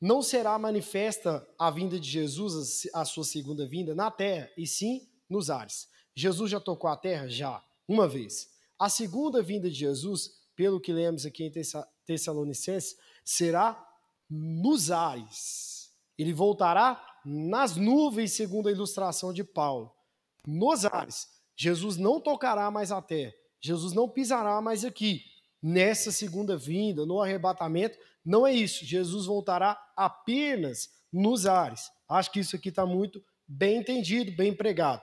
[0.00, 5.08] não será manifesta a vinda de Jesus, a sua segunda vinda, na terra, e sim
[5.30, 5.88] nos ares.
[6.16, 7.28] Jesus já tocou a terra?
[7.28, 8.50] Já, uma vez.
[8.76, 11.52] A segunda vinda de Jesus, pelo que lemos aqui em
[12.04, 13.88] Tessalonicenses, será
[14.28, 15.71] nos ares.
[16.18, 19.92] Ele voltará nas nuvens, segundo a ilustração de Paulo.
[20.46, 21.28] Nos ares.
[21.56, 23.32] Jesus não tocará mais a terra.
[23.60, 25.22] Jesus não pisará mais aqui.
[25.62, 28.84] Nessa segunda vinda, no arrebatamento, não é isso.
[28.84, 31.90] Jesus voltará apenas nos ares.
[32.08, 35.02] Acho que isso aqui está muito bem entendido, bem pregado.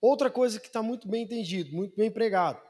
[0.00, 2.60] Outra coisa que está muito bem entendido, muito bem pregado,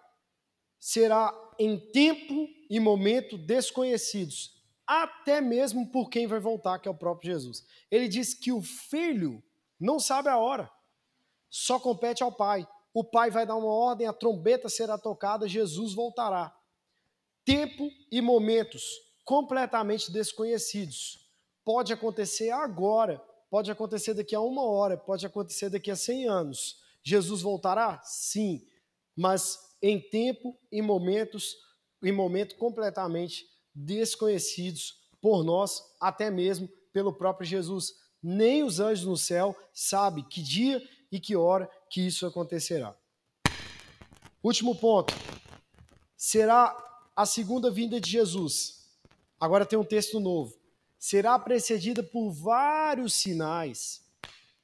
[0.79, 4.62] será em tempo e momento desconhecidos
[5.01, 7.65] até mesmo por quem vai voltar, que é o próprio Jesus.
[7.91, 9.43] Ele diz que o filho
[9.81, 10.71] não sabe a hora,
[11.49, 12.69] só compete ao pai.
[12.93, 16.55] O pai vai dar uma ordem, a trombeta será tocada, Jesus voltará.
[17.43, 18.85] Tempo e momentos
[19.25, 21.27] completamente desconhecidos.
[21.65, 23.19] Pode acontecer agora,
[23.49, 26.83] pode acontecer daqui a uma hora, pode acontecer daqui a cem anos.
[27.03, 28.03] Jesus voltará?
[28.05, 28.67] Sim,
[29.17, 31.57] mas em tempo e momentos,
[32.03, 37.95] em momento completamente desconhecidos por nós, até mesmo pelo próprio Jesus.
[38.23, 42.97] Nem os anjos no céu sabem que dia e que hora que isso acontecerá.
[44.43, 45.15] Último ponto.
[46.17, 46.77] Será
[47.15, 48.89] a segunda vinda de Jesus.
[49.39, 50.57] Agora tem um texto novo.
[50.99, 54.05] Será precedida por vários sinais,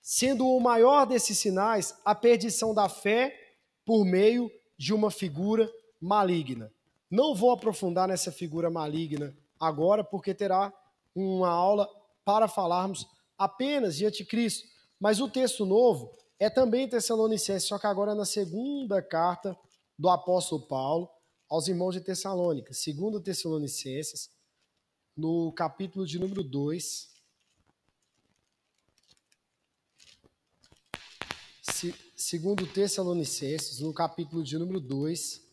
[0.01, 3.37] sendo o maior desses sinais a perdição da fé
[3.85, 6.73] por meio de uma figura maligna.
[7.11, 10.73] Não vou aprofundar nessa figura maligna agora, porque terá
[11.15, 11.89] uma aula
[12.25, 13.07] para falarmos
[13.37, 14.69] apenas de anticristo.
[15.01, 19.57] Mas o texto novo é também Tessalonicenses, só que agora na segunda carta
[19.99, 21.09] do apóstolo Paulo
[21.49, 22.75] aos irmãos de Tessalônica.
[22.75, 24.31] Segundo Tessalonicenses,
[25.17, 27.17] no capítulo de número 2.
[32.17, 35.48] segundo Tessalonicenses, no capítulo de número 2,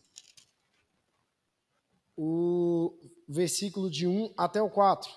[2.16, 2.98] o
[3.28, 5.10] versículo de 1 até o 4.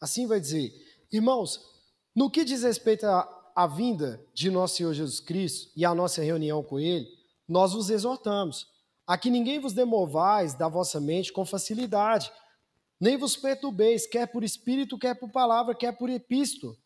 [0.00, 0.72] Assim vai dizer:
[1.10, 1.60] Irmãos,
[2.14, 6.22] no que diz respeito à, à vinda de nosso Senhor Jesus Cristo e à nossa
[6.22, 7.08] reunião com Ele,
[7.48, 8.66] nós vos exortamos
[9.06, 12.32] a que ninguém vos demovais da vossa mente com facilidade,
[13.00, 16.78] nem vos perturbeis, quer por espírito, quer por palavra, quer por epístolo,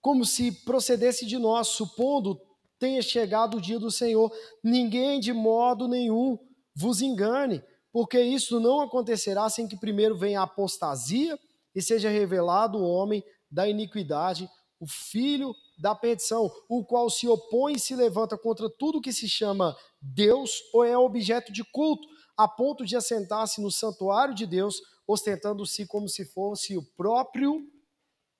[0.00, 2.38] como se procedesse de nós, supondo
[2.78, 4.32] tenha chegado o dia do Senhor.
[4.62, 6.38] Ninguém de modo nenhum
[6.74, 7.62] vos engane,
[7.92, 11.38] porque isso não acontecerá sem que primeiro venha a apostasia
[11.74, 14.48] e seja revelado o homem da iniquidade,
[14.80, 19.28] o filho da perdição, o qual se opõe e se levanta contra tudo que se
[19.28, 22.06] chama Deus ou é objeto de culto,
[22.36, 27.60] a ponto de assentar-se no santuário de Deus, ostentando-se como se fosse o próprio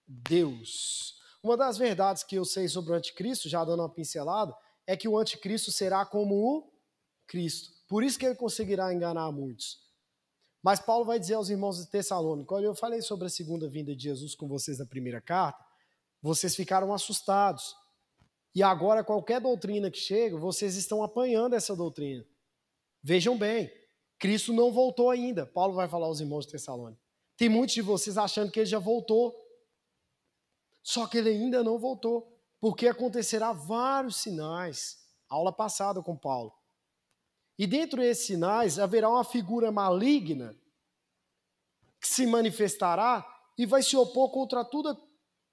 [0.07, 1.15] Deus.
[1.45, 5.07] Uma das verdades que eu sei sobre o anticristo, já dando uma pincelada, é que
[5.07, 6.73] o anticristo será como o
[7.27, 7.71] Cristo.
[7.87, 9.79] Por isso que ele conseguirá enganar muitos.
[10.63, 13.95] Mas Paulo vai dizer aos irmãos de Tessalônica: quando eu falei sobre a segunda vinda
[13.95, 15.63] de Jesus com vocês na primeira carta,
[16.23, 17.77] vocês ficaram assustados.
[18.55, 22.25] E agora, qualquer doutrina que chega, vocês estão apanhando essa doutrina.
[23.03, 23.71] Vejam bem,
[24.19, 25.45] Cristo não voltou ainda.
[25.45, 27.03] Paulo vai falar aos irmãos de Tessalônica.
[27.37, 29.44] Tem muitos de vocês achando que ele já voltou.
[30.85, 32.31] Só que ele ainda não voltou.
[32.61, 34.99] Porque acontecerá vários sinais.
[35.29, 36.53] Aula passada com Paulo.
[37.59, 40.57] E dentro desses sinais haverá uma figura maligna
[42.01, 43.25] que se manifestará
[43.57, 44.97] e vai se opor contra tudo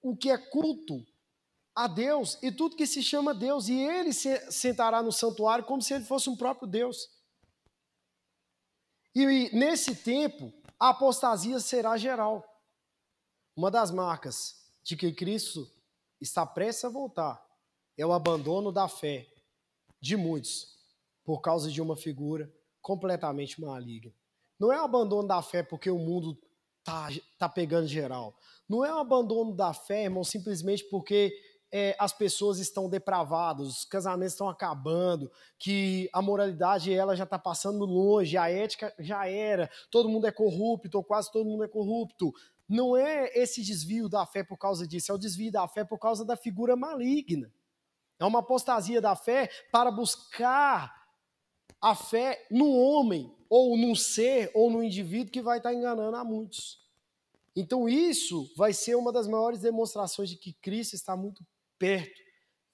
[0.02, 1.04] o que é culto
[1.74, 5.80] a Deus e tudo que se chama Deus, e ele se sentará no santuário como
[5.80, 7.08] se ele fosse um próprio Deus.
[9.14, 12.44] E nesse tempo, a apostasia será geral.
[13.56, 15.68] Uma das marcas de que Cristo
[16.20, 17.44] está prestes a voltar
[17.96, 19.26] é o abandono da fé
[20.00, 20.76] de muitos
[21.24, 24.12] por causa de uma figura completamente maligna.
[24.58, 26.38] Não é o abandono da fé porque o mundo
[26.84, 27.08] tá,
[27.38, 28.36] tá pegando geral.
[28.68, 31.32] Não é o abandono da fé, irmão, simplesmente porque
[31.72, 37.38] é, as pessoas estão depravadas, os casamentos estão acabando, que a moralidade ela já está
[37.38, 41.68] passando longe, a ética já era, todo mundo é corrupto, ou quase todo mundo é
[41.68, 42.32] corrupto.
[42.72, 45.98] Não é esse desvio da fé por causa disso, é o desvio da fé por
[45.98, 47.52] causa da figura maligna.
[48.18, 51.06] É uma apostasia da fé para buscar
[51.78, 56.24] a fé no homem, ou num ser, ou no indivíduo que vai estar enganando a
[56.24, 56.80] muitos.
[57.54, 61.44] Então, isso vai ser uma das maiores demonstrações de que Cristo está muito
[61.78, 62.22] perto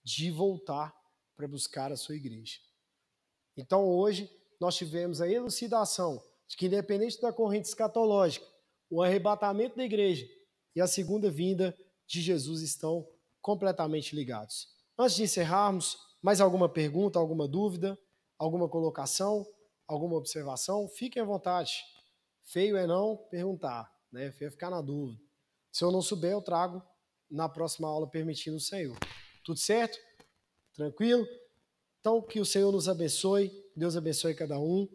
[0.05, 0.95] de voltar
[1.35, 2.59] para buscar a sua igreja.
[3.57, 4.31] Então, hoje,
[4.61, 8.47] nós tivemos a elucidação de que, independente da corrente escatológica,
[8.91, 10.27] o arrebatamento da igreja
[10.75, 11.77] e a segunda vinda
[12.07, 13.07] de Jesus estão
[13.41, 14.69] completamente ligados.
[14.99, 17.99] Antes de encerrarmos, mais alguma pergunta, alguma dúvida?
[18.39, 19.47] alguma colocação,
[19.87, 21.83] alguma observação, fiquem à vontade.
[22.45, 24.31] Feio é não perguntar, né?
[24.31, 25.21] Feio é ficar na dúvida.
[25.73, 26.83] Se eu não souber, eu trago
[27.31, 28.97] na próxima aula, permitindo o Senhor.
[29.45, 29.99] Tudo certo?
[30.73, 31.27] Tranquilo?
[32.01, 34.89] Então, que o Senhor nos abençoe, Deus abençoe cada um.